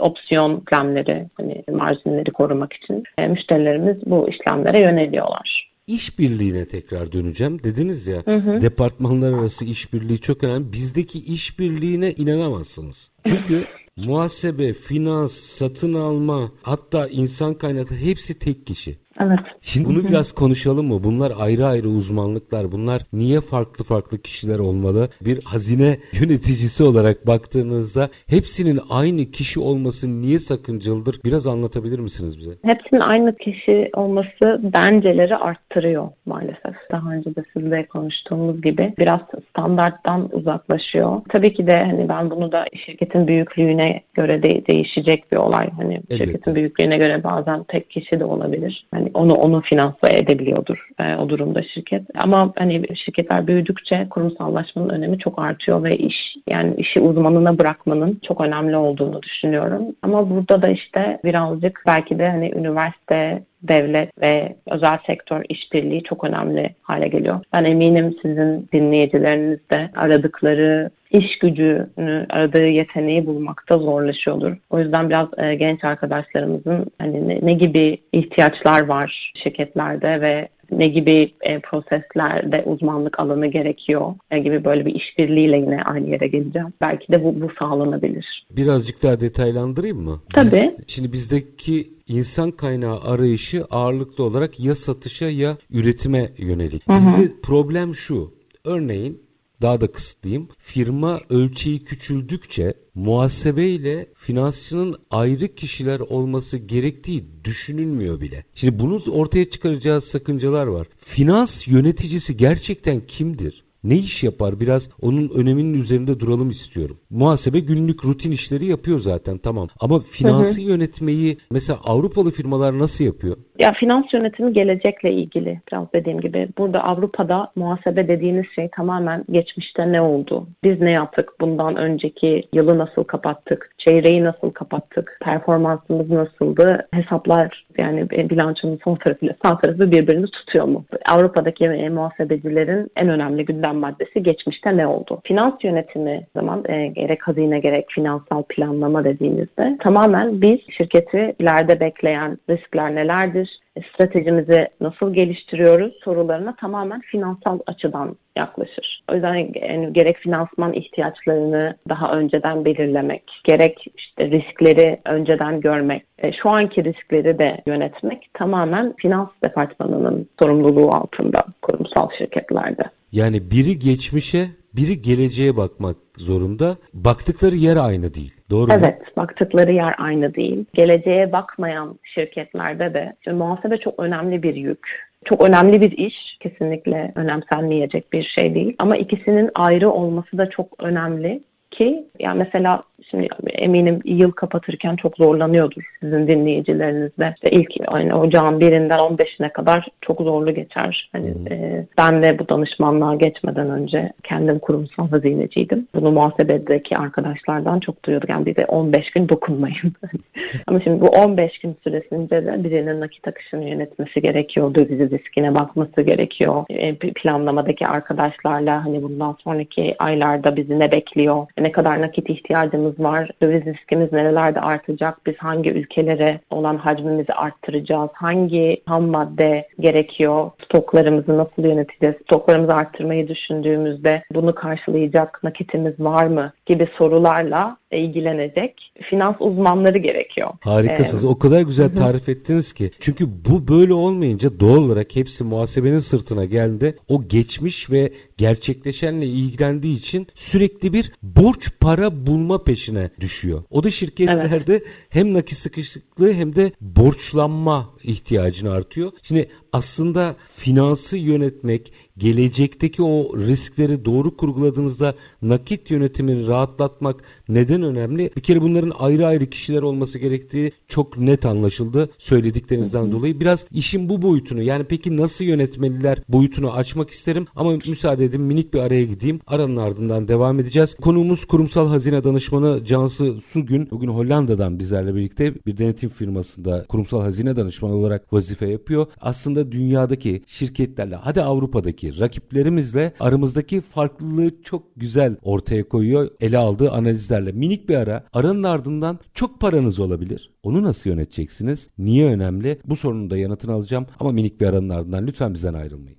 opsiyon 0.00 0.60
işlemleri, 0.60 1.26
hani 1.34 1.64
marjinleri 1.72 2.30
korumak 2.30 2.72
için 2.72 3.02
e, 3.18 3.28
müşterilerimiz 3.28 3.96
bu 4.06 4.28
işlemlere 4.28 4.80
yöneliyorlar. 4.80 5.74
İşbirliğine 5.86 6.68
tekrar 6.68 7.12
döneceğim. 7.12 7.62
Dediniz 7.64 8.06
ya 8.06 8.22
hı 8.24 8.34
hı. 8.34 8.60
departmanlar 8.60 9.32
arası 9.32 9.64
işbirliği 9.64 10.20
çok 10.20 10.44
önemli. 10.44 10.72
Bizdeki 10.72 11.24
işbirliğine 11.24 12.12
inanamazsınız. 12.12 13.10
Çünkü 13.26 13.64
muhasebe, 13.96 14.72
finans, 14.72 15.32
satın 15.32 15.94
alma 15.94 16.52
hatta 16.62 17.06
insan 17.06 17.54
kaynakları 17.54 17.98
hepsi 17.98 18.38
tek 18.38 18.66
kişi. 18.66 18.98
Evet. 19.20 19.38
Şimdi 19.60 19.88
bunu 19.88 20.04
biraz 20.08 20.32
konuşalım 20.32 20.86
mı? 20.86 21.04
Bunlar 21.04 21.32
ayrı 21.38 21.66
ayrı 21.66 21.88
uzmanlıklar. 21.88 22.72
Bunlar 22.72 23.02
niye 23.12 23.40
farklı 23.40 23.84
farklı 23.84 24.18
kişiler 24.18 24.58
olmalı? 24.58 25.08
Bir 25.20 25.44
hazine 25.44 25.98
yöneticisi 26.12 26.84
olarak 26.84 27.26
baktığınızda 27.26 28.08
hepsinin 28.26 28.80
aynı 28.90 29.30
kişi 29.30 29.60
olması 29.60 30.20
niye 30.20 30.38
sakıncalıdır? 30.38 31.20
Biraz 31.24 31.46
anlatabilir 31.46 31.98
misiniz 31.98 32.38
bize? 32.38 32.50
Hepsinin 32.62 33.00
aynı 33.00 33.36
kişi 33.36 33.90
olması 33.92 34.60
benceleri 34.74 35.36
arttırıyor 35.36 36.08
maalesef. 36.26 36.74
Daha 36.90 37.12
önce 37.12 37.36
de 37.36 37.42
sizle 37.56 37.86
konuştuğumuz 37.86 38.62
gibi 38.62 38.94
biraz 38.98 39.20
standarttan 39.50 40.28
uzaklaşıyor. 40.32 41.20
Tabii 41.28 41.54
ki 41.54 41.66
de 41.66 41.84
hani 41.84 42.08
ben 42.08 42.30
bunu 42.30 42.52
da 42.52 42.64
şirketin 42.86 43.26
büyüklüğüne 43.26 44.00
göre 44.14 44.42
de 44.42 44.66
değişecek 44.66 45.32
bir 45.32 45.36
olay. 45.36 45.70
Hani 45.70 45.94
Elbette. 45.94 46.16
şirketin 46.16 46.54
büyüklüğüne 46.54 46.98
göre 46.98 47.24
bazen 47.24 47.64
tek 47.64 47.90
kişi 47.90 48.20
de 48.20 48.24
olabilir. 48.24 48.86
Hani 48.90 49.03
onu 49.14 49.34
onu 49.34 49.60
finanse 49.60 50.08
edebiliyordur 50.10 50.88
e, 51.00 51.16
o 51.16 51.28
durumda 51.28 51.62
şirket. 51.62 52.02
Ama 52.14 52.52
hani 52.56 52.96
şirketler 52.96 53.46
büyüdükçe 53.46 54.06
kurumsallaşmanın 54.10 54.88
önemi 54.88 55.18
çok 55.18 55.38
artıyor 55.38 55.82
ve 55.82 55.98
iş 55.98 56.36
yani 56.48 56.74
işi 56.76 57.00
uzmanına 57.00 57.58
bırakmanın 57.58 58.20
çok 58.22 58.40
önemli 58.40 58.76
olduğunu 58.76 59.22
düşünüyorum. 59.22 59.82
Ama 60.02 60.30
burada 60.30 60.62
da 60.62 60.68
işte 60.68 61.18
birazcık 61.24 61.82
belki 61.86 62.18
de 62.18 62.28
hani 62.28 62.52
üniversite 62.56 63.42
devlet 63.62 64.20
ve 64.20 64.56
özel 64.66 64.98
sektör 65.06 65.44
işbirliği 65.48 66.02
çok 66.02 66.24
önemli 66.24 66.74
hale 66.82 67.08
geliyor. 67.08 67.40
Ben 67.52 67.64
eminim 67.64 68.16
sizin 68.22 68.68
dinleyicileriniz 68.72 69.58
de 69.70 69.90
aradıkları 69.96 70.90
iş 71.14 71.38
gücünü 71.38 72.26
aradığı 72.30 72.66
yeteneği 72.66 73.26
bulmakta 73.26 73.78
zorlaşıyordur. 73.78 74.52
O 74.70 74.80
yüzden 74.80 75.08
biraz 75.08 75.28
e, 75.38 75.54
genç 75.54 75.84
arkadaşlarımızın 75.84 76.86
hani 76.98 77.28
ne, 77.28 77.38
ne 77.42 77.54
gibi 77.54 77.98
ihtiyaçlar 78.12 78.86
var 78.86 79.32
şirketlerde 79.34 80.20
ve 80.20 80.48
ne 80.70 80.88
gibi 80.88 81.34
e, 81.40 81.58
proseslerde 81.58 82.62
uzmanlık 82.66 83.20
alanı 83.20 83.46
gerekiyor 83.46 84.14
e, 84.30 84.38
gibi 84.38 84.64
böyle 84.64 84.86
bir 84.86 84.94
işbirliğiyle 84.94 85.56
yine 85.56 85.82
aynı 85.82 86.10
yere 86.10 86.26
geleceğim. 86.26 86.68
Belki 86.80 87.12
de 87.12 87.24
bu, 87.24 87.40
bu 87.40 87.48
sağlanabilir. 87.58 88.46
Birazcık 88.50 89.02
daha 89.02 89.20
detaylandırayım 89.20 90.02
mı? 90.02 90.20
Tabii. 90.34 90.72
Biz, 90.78 90.84
şimdi 90.86 91.12
bizdeki 91.12 91.90
insan 92.08 92.50
kaynağı 92.50 93.00
arayışı 93.00 93.64
ağırlıklı 93.70 94.24
olarak 94.24 94.60
ya 94.60 94.74
satışa 94.74 95.30
ya 95.30 95.56
üretime 95.70 96.28
yönelik. 96.38 96.88
Bizde 96.88 97.32
problem 97.42 97.94
şu. 97.94 98.34
Örneğin 98.64 99.22
daha 99.62 99.80
da 99.80 99.92
kısıtlayayım. 99.92 100.48
Firma 100.58 101.20
ölçeği 101.28 101.84
küçüldükçe 101.84 102.74
muhasebe 102.94 103.68
ile 103.68 104.06
finansçının 104.14 104.96
ayrı 105.10 105.54
kişiler 105.54 106.00
olması 106.00 106.58
gerektiği 106.58 107.24
düşünülmüyor 107.44 108.20
bile. 108.20 108.44
Şimdi 108.54 108.78
bunu 108.78 109.02
ortaya 109.10 109.50
çıkaracağı 109.50 110.00
sakıncalar 110.00 110.66
var. 110.66 110.86
Finans 110.98 111.68
yöneticisi 111.68 112.36
gerçekten 112.36 113.00
kimdir? 113.00 113.64
Ne 113.84 113.94
iş 113.94 114.24
yapar 114.24 114.60
biraz 114.60 114.90
onun 115.02 115.28
öneminin 115.28 115.74
üzerinde 115.74 116.20
duralım 116.20 116.50
istiyorum. 116.50 116.98
Muhasebe 117.10 117.60
günlük 117.60 118.04
rutin 118.04 118.30
işleri 118.30 118.66
yapıyor 118.66 118.98
zaten 118.98 119.38
tamam. 119.38 119.68
Ama 119.80 120.00
finansı 120.00 120.60
hı 120.60 120.64
hı. 120.64 120.70
yönetmeyi 120.70 121.38
mesela 121.50 121.78
Avrupalı 121.84 122.30
firmalar 122.30 122.78
nasıl 122.78 123.04
yapıyor? 123.04 123.36
Ya 123.58 123.72
finans 123.72 124.04
yönetimi 124.14 124.52
gelecekle 124.52 125.12
ilgili 125.12 125.60
biraz 125.72 125.92
dediğim 125.92 126.20
gibi. 126.20 126.48
Burada 126.58 126.84
Avrupa'da 126.84 127.52
muhasebe 127.56 128.08
dediğiniz 128.08 128.46
şey 128.54 128.68
tamamen 128.68 129.24
geçmişte 129.30 129.92
ne 129.92 130.00
oldu? 130.00 130.46
Biz 130.64 130.80
ne 130.80 130.90
yaptık? 130.90 131.32
Bundan 131.40 131.76
önceki 131.76 132.48
yılı 132.52 132.78
nasıl 132.78 133.04
kapattık? 133.04 133.70
Çeyreği 133.78 134.24
nasıl 134.24 134.50
kapattık? 134.50 135.18
Performansımız 135.22 136.10
nasıldı? 136.10 136.88
Hesaplar 136.92 137.66
yani 137.78 138.10
bilançonun 138.10 138.80
son 138.84 138.96
tarafıyla 138.96 139.34
sağ 139.44 139.58
tarafı 139.58 139.90
birbirini 139.90 140.26
tutuyor 140.26 140.64
mu? 140.64 140.84
Avrupa'daki 141.06 141.68
muhasebecilerin 141.68 142.90
en 142.96 143.08
önemli 143.08 143.44
gündem 143.44 143.76
maddesi 143.76 144.22
geçmişte 144.22 144.76
ne 144.76 144.86
oldu? 144.86 145.20
Finans 145.24 145.54
yönetimi 145.62 146.26
zaman 146.36 146.64
e, 146.68 146.86
gerek 146.86 147.28
hazine 147.28 147.58
gerek 147.58 147.90
finansal 147.90 148.42
planlama 148.48 149.04
dediğimizde 149.04 149.76
tamamen 149.80 150.42
biz 150.42 150.58
şirketi 150.70 151.34
ileride 151.38 151.80
bekleyen 151.80 152.38
riskler 152.50 152.94
nelerdir? 152.94 153.63
Stratejimizi 153.82 154.68
nasıl 154.80 155.14
geliştiriyoruz 155.14 155.94
sorularına 156.04 156.56
tamamen 156.56 157.00
finansal 157.00 157.58
açıdan 157.66 158.16
yaklaşır. 158.36 159.04
O 159.10 159.14
yüzden 159.14 159.34
yani 159.34 159.92
gerek 159.92 160.16
finansman 160.16 160.72
ihtiyaçlarını 160.72 161.76
daha 161.88 162.12
önceden 162.12 162.64
belirlemek, 162.64 163.22
gerek 163.44 163.86
işte 163.96 164.30
riskleri 164.30 165.00
önceden 165.04 165.60
görmek, 165.60 166.04
e, 166.18 166.32
şu 166.32 166.50
anki 166.50 166.84
riskleri 166.84 167.38
de 167.38 167.62
yönetmek 167.66 168.30
tamamen 168.34 168.94
finans 168.96 169.28
departmanının 169.44 170.28
sorumluluğu 170.38 170.92
altında 170.92 171.44
kurumsal 171.62 172.08
şirketlerde. 172.18 172.82
Yani 173.12 173.50
biri 173.50 173.78
geçmişe, 173.78 174.46
biri 174.76 175.02
geleceğe 175.02 175.56
bakmak 175.56 175.96
zorunda. 176.16 176.76
Baktıkları 176.94 177.56
yer 177.56 177.76
aynı 177.76 178.14
değil. 178.14 178.34
Doğru 178.50 178.66
mu? 178.66 178.72
Evet, 178.78 179.16
baktıkları 179.16 179.72
yer 179.72 179.94
aynı 179.98 180.34
değil. 180.34 180.64
Geleceğe 180.74 181.32
bakmayan 181.32 181.98
şirketlerde 182.02 182.94
de 182.94 183.16
şimdi 183.24 183.36
muhasebe 183.36 183.76
çok 183.76 184.00
önemli 184.00 184.42
bir 184.42 184.54
yük. 184.54 185.14
Çok 185.24 185.48
önemli 185.48 185.80
bir 185.80 185.92
iş. 185.92 186.36
Kesinlikle 186.40 187.12
önemsenmeyecek 187.14 188.12
bir 188.12 188.22
şey 188.22 188.54
değil. 188.54 188.76
Ama 188.78 188.96
ikisinin 188.96 189.50
ayrı 189.54 189.90
olması 189.90 190.38
da 190.38 190.50
çok 190.50 190.82
önemli 190.82 191.42
ki 191.70 192.04
yani 192.18 192.38
mesela 192.38 192.82
Şimdi 193.10 193.28
eminim 193.48 194.00
yıl 194.04 194.30
kapatırken 194.30 194.96
çok 194.96 195.16
zorlanıyordur 195.16 195.82
sizin 196.00 196.28
dinleyicilerinizde. 196.28 197.34
İşte 197.34 197.50
ilk 197.50 197.92
yani 197.92 198.14
ocağın 198.14 198.60
birinden 198.60 198.98
15'ine 198.98 199.52
kadar 199.52 199.88
çok 200.00 200.20
zorlu 200.20 200.54
geçer. 200.54 201.10
Hani 201.12 201.34
hmm. 201.34 201.52
e, 201.52 201.86
ben 201.98 202.22
de 202.22 202.38
bu 202.38 202.48
danışmanlığa 202.48 203.14
geçmeden 203.14 203.70
önce 203.70 204.12
kendim 204.22 204.58
kurumsal 204.58 205.08
hazineciydim. 205.08 205.88
Bunu 205.94 206.10
muhasebedeki 206.10 206.96
arkadaşlardan 206.96 207.80
çok 207.80 208.04
duyuyorduk. 208.04 208.30
Yani 208.30 208.46
bir 208.46 208.56
de 208.56 208.66
15 208.66 209.10
gün 209.10 209.28
dokunmayın. 209.28 209.92
Ama 210.66 210.80
şimdi 210.80 211.00
bu 211.00 211.08
15 211.08 211.58
gün 211.58 211.76
süresince 211.84 212.46
de 212.46 212.64
birinin 212.64 213.00
nakit 213.00 213.28
akışını 213.28 213.68
yönetmesi 213.68 214.22
gerekiyor. 214.22 214.74
Döviz 214.74 215.10
riskine 215.10 215.54
bakması 215.54 216.02
gerekiyor. 216.02 216.64
E, 216.68 216.94
planlamadaki 216.94 217.86
arkadaşlarla 217.86 218.84
hani 218.84 219.02
bundan 219.02 219.36
sonraki 219.44 219.94
aylarda 219.98 220.56
bizi 220.56 220.78
ne 220.78 220.92
bekliyor? 220.92 221.46
Ne 221.58 221.72
kadar 221.72 222.00
nakit 222.00 222.30
ihtiyacımız 222.30 222.98
var. 223.04 223.30
Döviz 223.42 223.64
riskimiz 223.64 224.12
nerelerde 224.12 224.60
artacak? 224.60 225.26
Biz 225.26 225.34
hangi 225.38 225.70
ülkelere 225.70 226.40
olan 226.50 226.76
hacmimizi 226.76 227.32
arttıracağız? 227.32 228.10
Hangi 228.14 228.82
ham 228.86 229.04
madde 229.04 229.68
gerekiyor? 229.80 230.50
Stoklarımızı 230.64 231.38
nasıl 231.38 231.64
yöneteceğiz? 231.64 232.16
Stoklarımızı 232.22 232.74
arttırmayı 232.74 233.28
düşündüğümüzde 233.28 234.22
bunu 234.34 234.54
karşılayacak 234.54 235.40
nakitimiz 235.44 236.00
var 236.00 236.26
mı? 236.26 236.52
gibi 236.66 236.88
sorularla 236.98 237.76
ilgilenecek 237.92 238.92
finans 239.02 239.36
uzmanları 239.40 239.98
gerekiyor. 239.98 240.50
Harikasınız. 240.60 241.24
Ee, 241.24 241.26
o 241.26 241.38
kadar 241.38 241.60
güzel 241.60 241.96
tarif 241.96 242.28
ettiniz 242.28 242.72
ki. 242.72 242.90
Çünkü 243.00 243.26
bu 243.48 243.68
böyle 243.68 243.94
olmayınca 243.94 244.60
doğal 244.60 244.76
olarak 244.76 245.16
hepsi 245.16 245.44
muhasebenin 245.44 245.98
sırtına 245.98 246.44
geldi. 246.44 246.96
O 247.08 247.22
geçmiş 247.22 247.90
ve 247.90 248.12
gerçekleşenle 248.36 249.26
ilgilendiği 249.26 249.98
için 249.98 250.26
sürekli 250.34 250.92
bir 250.92 251.12
borç 251.22 251.70
para 251.80 252.26
bulma 252.26 252.64
peşine 252.84 253.10
düşüyor. 253.20 253.62
O 253.70 253.84
da 253.84 253.90
şirketlerde 253.90 254.74
evet. 254.74 254.86
hem 255.08 255.34
nakit 255.34 255.58
sıkışıklığı 255.58 256.32
hem 256.32 256.56
de 256.56 256.72
borçlanma 256.80 257.90
ihtiyacını 258.02 258.72
artıyor. 258.72 259.12
Şimdi 259.22 259.48
aslında 259.74 260.36
finansı 260.56 261.18
yönetmek, 261.18 261.92
gelecekteki 262.18 263.02
o 263.02 263.38
riskleri 263.38 264.04
doğru 264.04 264.36
kurguladığınızda 264.36 265.14
nakit 265.42 265.90
yönetimini 265.90 266.46
rahatlatmak 266.46 267.24
neden 267.48 267.82
önemli? 267.82 268.30
Bir 268.36 268.40
kere 268.40 268.62
bunların 268.62 268.92
ayrı 268.98 269.26
ayrı 269.26 269.50
kişiler 269.50 269.82
olması 269.82 270.18
gerektiği 270.18 270.72
çok 270.88 271.18
net 271.18 271.46
anlaşıldı 271.46 272.10
söylediklerinizden 272.18 273.12
dolayı. 273.12 273.40
Biraz 273.40 273.64
işin 273.70 274.08
bu 274.08 274.22
boyutunu 274.22 274.62
yani 274.62 274.84
peki 274.84 275.16
nasıl 275.16 275.44
yönetmeliler 275.44 276.18
boyutunu 276.28 276.72
açmak 276.72 277.10
isterim 277.10 277.46
ama 277.56 277.76
müsaade 277.86 278.24
edin 278.24 278.40
minik 278.40 278.74
bir 278.74 278.78
araya 278.78 279.04
gideyim. 279.04 279.40
Aranın 279.46 279.76
ardından 279.76 280.28
devam 280.28 280.60
edeceğiz. 280.60 280.94
Konuğumuz 280.94 281.44
kurumsal 281.44 281.88
hazine 281.88 282.24
danışmanı 282.24 282.84
Cansı 282.84 283.40
Sugün. 283.40 283.88
Bugün 283.90 284.08
Hollanda'dan 284.08 284.78
bizlerle 284.78 285.14
birlikte 285.14 285.54
bir 285.66 285.78
denetim 285.78 286.10
firmasında 286.10 286.84
kurumsal 286.88 287.20
hazine 287.20 287.56
danışmanı 287.56 287.94
olarak 287.94 288.32
vazife 288.32 288.66
yapıyor. 288.66 289.06
Aslında 289.20 289.63
dünyadaki 289.72 290.42
şirketlerle 290.46 291.16
hadi 291.16 291.42
Avrupa'daki 291.42 292.20
rakiplerimizle 292.20 293.12
aramızdaki 293.20 293.80
farklılığı 293.80 294.62
çok 294.62 294.82
güzel 294.96 295.36
ortaya 295.42 295.88
koyuyor. 295.88 296.30
Ele 296.40 296.58
aldığı 296.58 296.90
analizlerle. 296.90 297.52
Minik 297.52 297.88
bir 297.88 297.94
ara. 297.94 298.24
Aranın 298.32 298.62
ardından 298.62 299.18
çok 299.34 299.60
paranız 299.60 300.00
olabilir. 300.00 300.50
Onu 300.62 300.82
nasıl 300.82 301.10
yöneteceksiniz? 301.10 301.88
Niye 301.98 302.26
önemli? 302.26 302.80
Bu 302.84 302.96
sorunun 302.96 303.30
da 303.30 303.36
yanıtını 303.36 303.72
alacağım. 303.72 304.06
Ama 304.20 304.32
minik 304.32 304.60
bir 304.60 304.66
aranın 304.66 304.88
ardından 304.88 305.26
lütfen 305.26 305.54
bizden 305.54 305.74
ayrılmayın. 305.74 306.18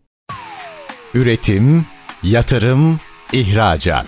Üretim, 1.14 1.86
yatırım, 2.24 3.00
ihracat. 3.34 4.08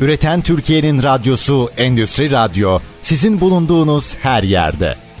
Üreten 0.00 0.40
Türkiye'nin 0.40 1.02
radyosu 1.02 1.70
Endüstri 1.76 2.30
Radyo 2.30 2.78
sizin 3.02 3.40
bulunduğunuz 3.40 4.16
her 4.16 4.42
yerde. 4.42 4.96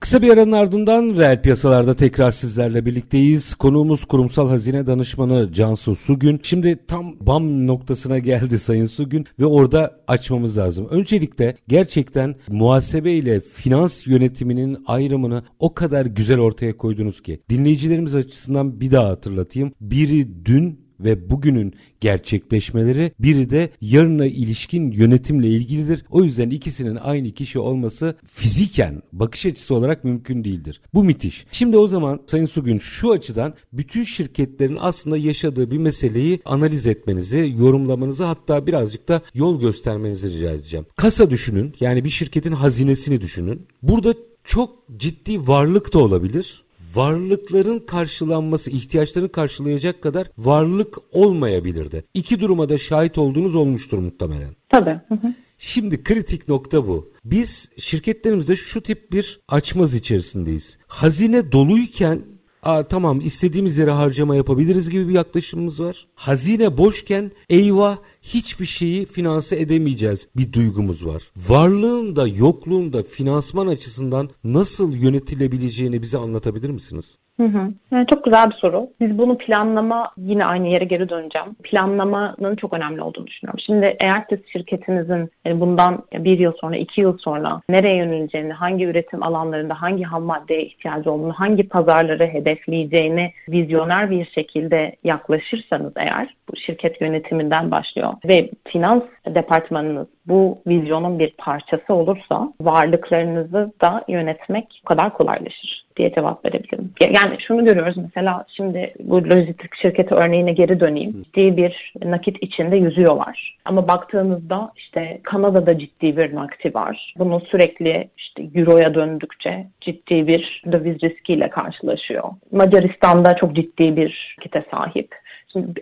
Kısa 0.00 0.22
bir 0.22 0.30
aranın 0.30 0.52
ardından 0.52 1.16
reel 1.16 1.42
piyasalarda 1.42 1.96
tekrar 1.96 2.30
sizlerle 2.30 2.86
birlikteyiz. 2.86 3.54
Konuğumuz 3.54 4.04
kurumsal 4.04 4.48
hazine 4.48 4.86
danışmanı 4.86 5.52
Cansu 5.52 5.94
Sugün. 5.94 6.40
Şimdi 6.42 6.86
tam 6.88 7.16
bam 7.20 7.66
noktasına 7.66 8.18
geldi 8.18 8.58
Sayın 8.58 8.86
Sugün 8.86 9.26
ve 9.38 9.46
orada 9.46 10.00
açmamız 10.08 10.58
lazım. 10.58 10.86
Öncelikle 10.90 11.56
gerçekten 11.68 12.34
muhasebe 12.48 13.12
ile 13.12 13.40
finans 13.40 14.06
yönetiminin 14.06 14.78
ayrımını 14.86 15.42
o 15.58 15.74
kadar 15.74 16.06
güzel 16.06 16.38
ortaya 16.38 16.76
koydunuz 16.76 17.20
ki 17.20 17.40
dinleyicilerimiz 17.50 18.14
açısından 18.14 18.80
bir 18.80 18.90
daha 18.90 19.08
hatırlatayım. 19.08 19.72
Biri 19.80 20.44
dün 20.44 20.89
ve 21.04 21.30
bugünün 21.30 21.74
gerçekleşmeleri 22.00 23.12
biri 23.18 23.50
de 23.50 23.70
yarına 23.80 24.26
ilişkin 24.26 24.90
yönetimle 24.90 25.48
ilgilidir. 25.48 26.04
O 26.10 26.24
yüzden 26.24 26.50
ikisinin 26.50 26.96
aynı 26.96 27.30
kişi 27.30 27.58
olması 27.58 28.16
fiziken 28.34 29.02
bakış 29.12 29.46
açısı 29.46 29.74
olarak 29.74 30.04
mümkün 30.04 30.44
değildir. 30.44 30.80
Bu 30.94 31.04
müthiş. 31.04 31.46
Şimdi 31.52 31.76
o 31.76 31.86
zaman 31.86 32.20
Sayın 32.26 32.46
Sugün 32.46 32.78
şu 32.78 33.12
açıdan 33.12 33.54
bütün 33.72 34.04
şirketlerin 34.04 34.78
aslında 34.80 35.16
yaşadığı 35.16 35.70
bir 35.70 35.78
meseleyi 35.78 36.40
analiz 36.44 36.86
etmenizi, 36.86 37.54
yorumlamanızı 37.58 38.24
hatta 38.24 38.66
birazcık 38.66 39.08
da 39.08 39.22
yol 39.34 39.60
göstermenizi 39.60 40.30
rica 40.32 40.50
edeceğim. 40.50 40.86
Kasa 40.96 41.30
düşünün 41.30 41.74
yani 41.80 42.04
bir 42.04 42.10
şirketin 42.10 42.52
hazinesini 42.52 43.20
düşünün. 43.20 43.66
Burada 43.82 44.14
çok 44.44 44.88
ciddi 44.96 45.46
varlık 45.46 45.92
da 45.92 45.98
olabilir 45.98 46.64
varlıkların 46.94 47.78
karşılanması, 47.78 48.70
ihtiyaçlarını 48.70 49.32
karşılayacak 49.32 50.02
kadar 50.02 50.26
varlık 50.38 50.98
olmayabilirdi. 51.12 52.04
İki 52.14 52.40
duruma 52.40 52.68
da 52.68 52.78
şahit 52.78 53.18
olduğunuz 53.18 53.54
olmuştur 53.54 53.98
muhtemelen. 53.98 54.50
Tabii. 54.68 55.00
Hı 55.08 55.14
hı. 55.14 55.34
Şimdi 55.58 56.04
kritik 56.04 56.48
nokta 56.48 56.86
bu. 56.86 57.12
Biz 57.24 57.70
şirketlerimizde 57.76 58.56
şu 58.56 58.80
tip 58.80 59.12
bir 59.12 59.40
açmaz 59.48 59.94
içerisindeyiz. 59.94 60.78
Hazine 60.86 61.52
doluyken 61.52 62.22
Aa, 62.62 62.82
tamam 62.82 63.20
istediğimiz 63.20 63.78
yere 63.78 63.90
harcama 63.90 64.36
yapabiliriz 64.36 64.90
gibi 64.90 65.08
bir 65.08 65.14
yaklaşımımız 65.14 65.80
var. 65.80 66.06
Hazine 66.14 66.78
boşken 66.78 67.30
eyvah 67.50 67.96
hiçbir 68.22 68.66
şeyi 68.66 69.06
finanse 69.06 69.60
edemeyeceğiz 69.60 70.28
bir 70.36 70.52
duygumuz 70.52 71.06
var. 71.06 71.22
Varlığın 71.48 72.16
da 72.16 72.26
yokluğun 72.26 72.92
da 72.92 73.02
finansman 73.02 73.66
açısından 73.66 74.30
nasıl 74.44 74.94
yönetilebileceğini 74.94 76.02
bize 76.02 76.18
anlatabilir 76.18 76.70
misiniz? 76.70 77.18
Hı 77.40 77.46
hı. 77.46 77.72
Yani 77.90 78.06
çok 78.06 78.24
güzel 78.24 78.50
bir 78.50 78.54
soru. 78.54 78.88
Biz 79.00 79.18
bunu 79.18 79.38
planlama 79.38 80.10
yine 80.16 80.44
aynı 80.44 80.68
yere 80.68 80.84
geri 80.84 81.08
döneceğim. 81.08 81.54
Planlamanın 81.62 82.56
çok 82.56 82.72
önemli 82.72 83.02
olduğunu 83.02 83.26
düşünüyorum. 83.26 83.60
Şimdi 83.66 83.96
eğer 84.00 84.24
siz 84.30 84.38
şirketinizin 84.52 85.30
bundan 85.50 86.02
bir 86.14 86.38
yıl 86.38 86.52
sonra, 86.60 86.76
iki 86.76 87.00
yıl 87.00 87.18
sonra 87.18 87.60
nereye 87.68 87.96
yöneleceğini, 87.96 88.52
hangi 88.52 88.84
üretim 88.84 89.22
alanlarında 89.22 89.82
hangi 89.82 90.02
ham 90.02 90.22
maddeye 90.22 90.62
ihtiyacı 90.62 91.12
olduğunu, 91.12 91.32
hangi 91.32 91.68
pazarları 91.68 92.26
hedefleyeceğini 92.26 93.32
vizyoner 93.48 94.10
bir 94.10 94.24
şekilde 94.24 94.96
yaklaşırsanız 95.04 95.92
eğer 95.96 96.36
bu 96.50 96.56
şirket 96.56 97.00
yönetiminden 97.00 97.70
başlıyor 97.70 98.12
ve 98.24 98.50
finans 98.68 99.02
departmanınız 99.26 100.06
bu 100.26 100.58
vizyonun 100.66 101.18
bir 101.18 101.30
parçası 101.38 101.94
olursa 101.94 102.52
varlıklarınızı 102.60 103.72
da 103.80 104.04
yönetmek 104.08 104.80
o 104.84 104.88
kadar 104.88 105.12
kolaylaşır 105.12 105.84
diye 105.96 106.14
cevap 106.14 106.44
verebilirim. 106.44 106.92
Yani 107.00 107.40
şunu 107.40 107.64
görüyoruz 107.64 107.96
mesela 107.96 108.44
şimdi 108.56 108.94
bu 109.00 109.16
lojistik 109.16 109.74
şirketi 109.74 110.14
örneğine 110.14 110.52
geri 110.52 110.80
döneyim. 110.80 111.22
Ciddi 111.22 111.56
bir 111.56 111.94
nakit 112.04 112.42
içinde 112.42 112.76
yüzüyorlar. 112.76 113.58
Ama 113.64 113.88
baktığınızda 113.88 114.72
işte 114.76 115.20
Kanada'da 115.22 115.78
ciddi 115.78 116.16
bir 116.16 116.34
nakti 116.34 116.74
var. 116.74 117.14
Bunu 117.18 117.40
sürekli 117.40 118.08
işte 118.16 118.42
Euro'ya 118.54 118.94
döndükçe 118.94 119.66
ciddi 119.80 120.26
bir 120.26 120.62
döviz 120.72 121.02
riskiyle 121.02 121.50
karşılaşıyor. 121.50 122.24
Macaristan'da 122.52 123.36
çok 123.36 123.56
ciddi 123.56 123.96
bir 123.96 124.36
nakite 124.38 124.64
sahip. 124.70 125.14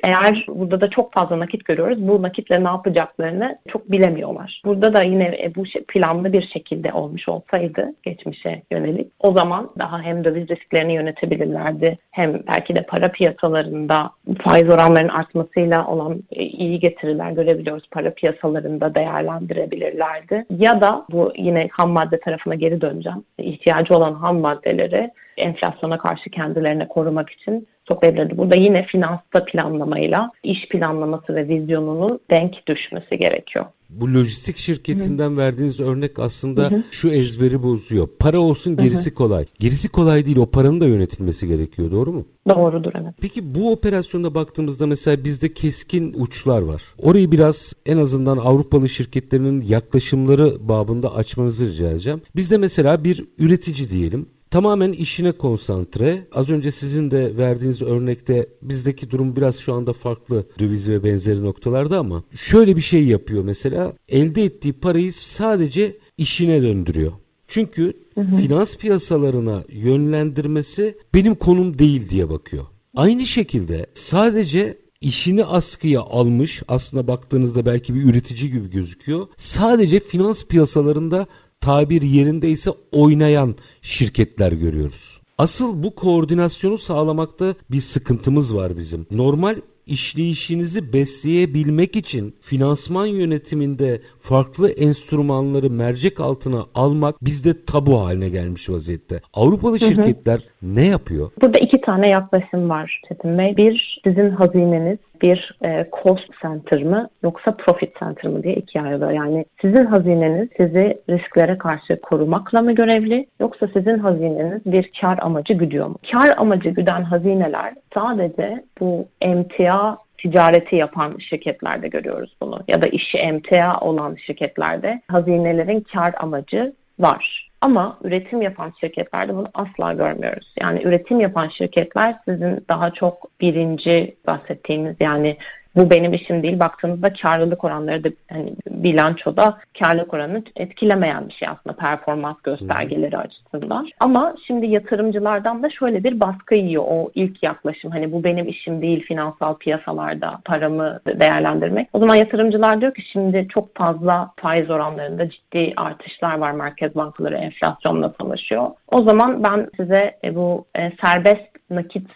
Eğer 0.04 0.46
burada 0.48 0.80
da 0.80 0.90
çok 0.90 1.12
fazla 1.12 1.38
nakit 1.38 1.64
görüyoruz. 1.64 2.08
Bu 2.08 2.22
nakitle 2.22 2.64
ne 2.64 2.68
yapacaklarını 2.68 3.58
çok 3.68 3.90
bilemiyorlar. 3.92 4.62
Burada 4.64 4.94
da 4.94 5.02
yine 5.02 5.24
e, 5.24 5.54
bu 5.54 5.64
planlı 5.88 6.32
bir 6.32 6.48
şekilde 6.48 6.92
olmuş 6.92 7.28
olsaydı 7.28 7.94
geçmişe 8.02 8.62
yönelik 8.70 9.12
o 9.20 9.32
zaman 9.32 9.70
daha 9.78 10.02
hem 10.02 10.24
döviz 10.24 10.48
risklerini 10.48 10.92
yönetebilirlerdi 10.92 11.98
hem 12.10 12.42
belki 12.46 12.76
de 12.76 12.82
para 12.82 13.10
piyasalarında 13.10 14.10
faiz 14.38 14.68
oranlarının 14.68 15.08
artmasıyla 15.08 15.86
olan 15.86 16.22
e, 16.32 16.42
iyi 16.42 16.80
getiriler 16.80 17.30
görebiliyoruz. 17.30 17.88
Para 17.90 18.14
piyasalarında 18.14 18.94
değerlendirebilirlerdi. 18.94 20.46
Ya 20.58 20.80
da 20.80 21.04
bu 21.10 21.32
yine 21.36 21.68
ham 21.72 21.90
madde 21.90 22.20
tarafına 22.20 22.54
geri 22.54 22.80
döneceğim. 22.80 23.24
İhtiyacı 23.38 23.96
olan 23.96 24.14
ham 24.14 24.40
maddeleri 24.40 25.10
enflasyona 25.36 25.98
karşı 25.98 26.30
kendilerine 26.30 26.88
korumak 26.88 27.30
için 27.30 27.68
toplayabilirdi. 27.88 28.38
Burada 28.38 28.56
yine 28.56 28.82
finansta 28.82 29.44
planlamayla 29.44 30.30
iş 30.42 30.68
planlaması 30.68 31.34
ve 31.34 31.48
vizyonunun 31.48 32.20
denk 32.30 32.66
düşmesi 32.66 33.18
gerekiyor. 33.18 33.64
Bu 33.90 34.14
lojistik 34.14 34.56
şirketinden 34.56 35.30
Hı. 35.30 35.36
verdiğiniz 35.36 35.80
örnek 35.80 36.18
aslında 36.18 36.70
Hı. 36.70 36.82
şu 36.90 37.08
ezberi 37.08 37.62
bozuyor. 37.62 38.08
Para 38.18 38.40
olsun 38.40 38.76
gerisi 38.76 39.10
Hı. 39.10 39.14
kolay. 39.14 39.46
Gerisi 39.58 39.88
kolay 39.88 40.26
değil 40.26 40.36
o 40.36 40.46
paranın 40.46 40.80
da 40.80 40.86
yönetilmesi 40.86 41.48
gerekiyor 41.48 41.90
doğru 41.90 42.12
mu? 42.12 42.26
Doğrudur 42.48 42.92
evet. 42.94 43.14
Peki 43.20 43.54
bu 43.54 43.72
operasyonda 43.72 44.34
baktığımızda 44.34 44.86
mesela 44.86 45.24
bizde 45.24 45.52
keskin 45.54 46.14
uçlar 46.18 46.62
var. 46.62 46.82
Orayı 47.02 47.32
biraz 47.32 47.72
en 47.86 47.96
azından 47.96 48.36
Avrupalı 48.36 48.88
şirketlerinin 48.88 49.60
yaklaşımları 49.60 50.68
babında 50.68 51.14
açmanızı 51.14 51.66
rica 51.66 51.90
edeceğim. 51.90 52.22
Bizde 52.36 52.58
mesela 52.58 53.04
bir 53.04 53.24
üretici 53.38 53.90
diyelim 53.90 54.26
tamamen 54.50 54.92
işine 54.92 55.32
konsantre. 55.32 56.26
Az 56.32 56.50
önce 56.50 56.70
sizin 56.70 57.10
de 57.10 57.36
verdiğiniz 57.36 57.82
örnekte 57.82 58.46
bizdeki 58.62 59.10
durum 59.10 59.36
biraz 59.36 59.58
şu 59.58 59.74
anda 59.74 59.92
farklı 59.92 60.46
döviz 60.58 60.88
ve 60.88 61.04
benzeri 61.04 61.44
noktalarda 61.44 61.98
ama 61.98 62.24
şöyle 62.36 62.76
bir 62.76 62.80
şey 62.80 63.04
yapıyor 63.04 63.44
mesela 63.44 63.92
elde 64.08 64.44
ettiği 64.44 64.72
parayı 64.72 65.12
sadece 65.12 65.96
işine 66.18 66.62
döndürüyor. 66.62 67.12
Çünkü 67.48 67.92
hı 68.14 68.20
hı. 68.20 68.36
finans 68.36 68.76
piyasalarına 68.76 69.64
yönlendirmesi 69.68 70.98
benim 71.14 71.34
konum 71.34 71.78
değil 71.78 72.08
diye 72.08 72.30
bakıyor. 72.30 72.64
Aynı 72.96 73.26
şekilde 73.26 73.86
sadece 73.94 74.78
işini 75.00 75.44
askıya 75.44 76.00
almış 76.00 76.62
aslında 76.68 77.06
baktığınızda 77.06 77.66
belki 77.66 77.94
bir 77.94 78.04
üretici 78.04 78.50
gibi 78.50 78.70
gözüküyor. 78.70 79.26
Sadece 79.36 80.00
finans 80.00 80.44
piyasalarında 80.44 81.26
tabir 81.60 82.02
yerindeyse 82.02 82.70
oynayan 82.92 83.54
şirketler 83.82 84.52
görüyoruz. 84.52 85.20
Asıl 85.38 85.82
bu 85.82 85.94
koordinasyonu 85.94 86.78
sağlamakta 86.78 87.54
bir 87.70 87.80
sıkıntımız 87.80 88.56
var 88.56 88.76
bizim. 88.76 89.06
Normal 89.10 89.56
işleyişinizi 89.88 90.92
besleyebilmek 90.92 91.96
için 91.96 92.34
finansman 92.40 93.06
yönetiminde 93.06 94.00
farklı 94.20 94.70
enstrümanları 94.70 95.70
mercek 95.70 96.20
altına 96.20 96.64
almak 96.74 97.24
bizde 97.24 97.64
tabu 97.64 98.00
haline 98.00 98.28
gelmiş 98.28 98.70
vaziyette. 98.70 99.20
Avrupalı 99.34 99.78
şirketler 99.78 100.38
hı 100.38 100.66
hı. 100.66 100.74
ne 100.74 100.86
yapıyor? 100.86 101.30
Burada 101.42 101.58
iki 101.58 101.80
tane 101.80 102.08
yaklaşım 102.08 102.68
var 102.70 103.02
Çetin 103.08 103.38
Bey. 103.38 103.56
Bir 103.56 104.00
sizin 104.04 104.30
hazineniz 104.30 104.98
bir 105.22 105.58
e, 105.64 105.86
cost 106.02 106.42
center 106.42 106.82
mı 106.82 107.08
yoksa 107.22 107.56
profit 107.56 107.98
center 107.98 108.30
mı 108.30 108.42
diye 108.42 108.54
ikiye 108.54 108.84
ayrılıyor. 108.84 109.10
Yani 109.10 109.44
sizin 109.60 109.84
hazineniz 109.84 110.48
sizi 110.56 111.00
risklere 111.10 111.58
karşı 111.58 112.00
korumakla 112.00 112.62
mı 112.62 112.72
görevli 112.72 113.26
yoksa 113.40 113.68
sizin 113.72 113.98
hazineniz 113.98 114.62
bir 114.66 114.90
kar 115.00 115.18
amacı 115.22 115.54
güdüyor 115.54 115.86
mu? 115.86 115.96
Kar 116.12 116.34
amacı 116.36 116.68
güden 116.68 117.02
hazineler 117.02 117.74
sadece 117.94 118.64
bu 118.80 119.08
emtia 119.20 119.96
ticareti 120.18 120.76
yapan 120.76 121.18
şirketlerde 121.18 121.88
görüyoruz 121.88 122.36
bunu 122.42 122.60
ya 122.68 122.82
da 122.82 122.86
işi 122.86 123.18
emtia 123.18 123.80
olan 123.80 124.14
şirketlerde 124.14 125.02
hazinelerin 125.08 125.80
kar 125.80 126.14
amacı 126.20 126.72
var. 126.98 127.47
Ama 127.60 127.98
üretim 128.04 128.42
yapan 128.42 128.72
şirketlerde 128.80 129.34
bunu 129.36 129.48
asla 129.54 129.92
görmüyoruz. 129.92 130.54
Yani 130.60 130.82
üretim 130.82 131.20
yapan 131.20 131.48
şirketler 131.48 132.16
sizin 132.24 132.64
daha 132.68 132.90
çok 132.90 133.40
birinci 133.40 134.16
bahsettiğimiz 134.26 134.96
yani 135.00 135.36
bu 135.78 135.90
benim 135.90 136.12
işim 136.12 136.42
değil. 136.42 136.60
Baktığınızda 136.60 137.12
karlılık 137.12 137.64
oranları 137.64 138.04
da 138.04 138.08
hani 138.30 138.52
bilançoda 138.70 139.58
karlılık 139.78 140.14
oranını 140.14 140.42
etkilemeyen 140.56 141.28
bir 141.28 141.34
şey 141.34 141.48
aslında 141.48 141.76
performans 141.76 142.36
göstergeleri 142.42 143.12
hmm. 143.12 143.20
açısından. 143.20 143.88
Ama 144.00 144.34
şimdi 144.46 144.66
yatırımcılardan 144.66 145.62
da 145.62 145.70
şöyle 145.70 146.04
bir 146.04 146.20
baskı 146.20 146.54
yiyor 146.54 146.84
o 146.86 147.10
ilk 147.14 147.42
yaklaşım. 147.42 147.90
Hani 147.90 148.12
bu 148.12 148.24
benim 148.24 148.48
işim 148.48 148.82
değil 148.82 149.02
finansal 149.02 149.54
piyasalarda 149.54 150.38
paramı 150.44 151.00
değerlendirmek. 151.06 151.88
O 151.92 151.98
zaman 151.98 152.14
yatırımcılar 152.14 152.80
diyor 152.80 152.94
ki 152.94 153.02
şimdi 153.02 153.46
çok 153.48 153.76
fazla 153.76 154.30
faiz 154.36 154.70
oranlarında 154.70 155.30
ciddi 155.30 155.72
artışlar 155.76 156.38
var. 156.38 156.52
Merkez 156.52 156.94
bankaları 156.94 157.36
enflasyonla 157.36 158.14
savaşıyor. 158.20 158.66
O 158.88 159.02
zaman 159.02 159.44
ben 159.44 159.70
size 159.76 160.18
e, 160.24 160.34
bu 160.34 160.66
e, 160.76 160.92
serbest 161.00 161.48
nakit 161.70 162.08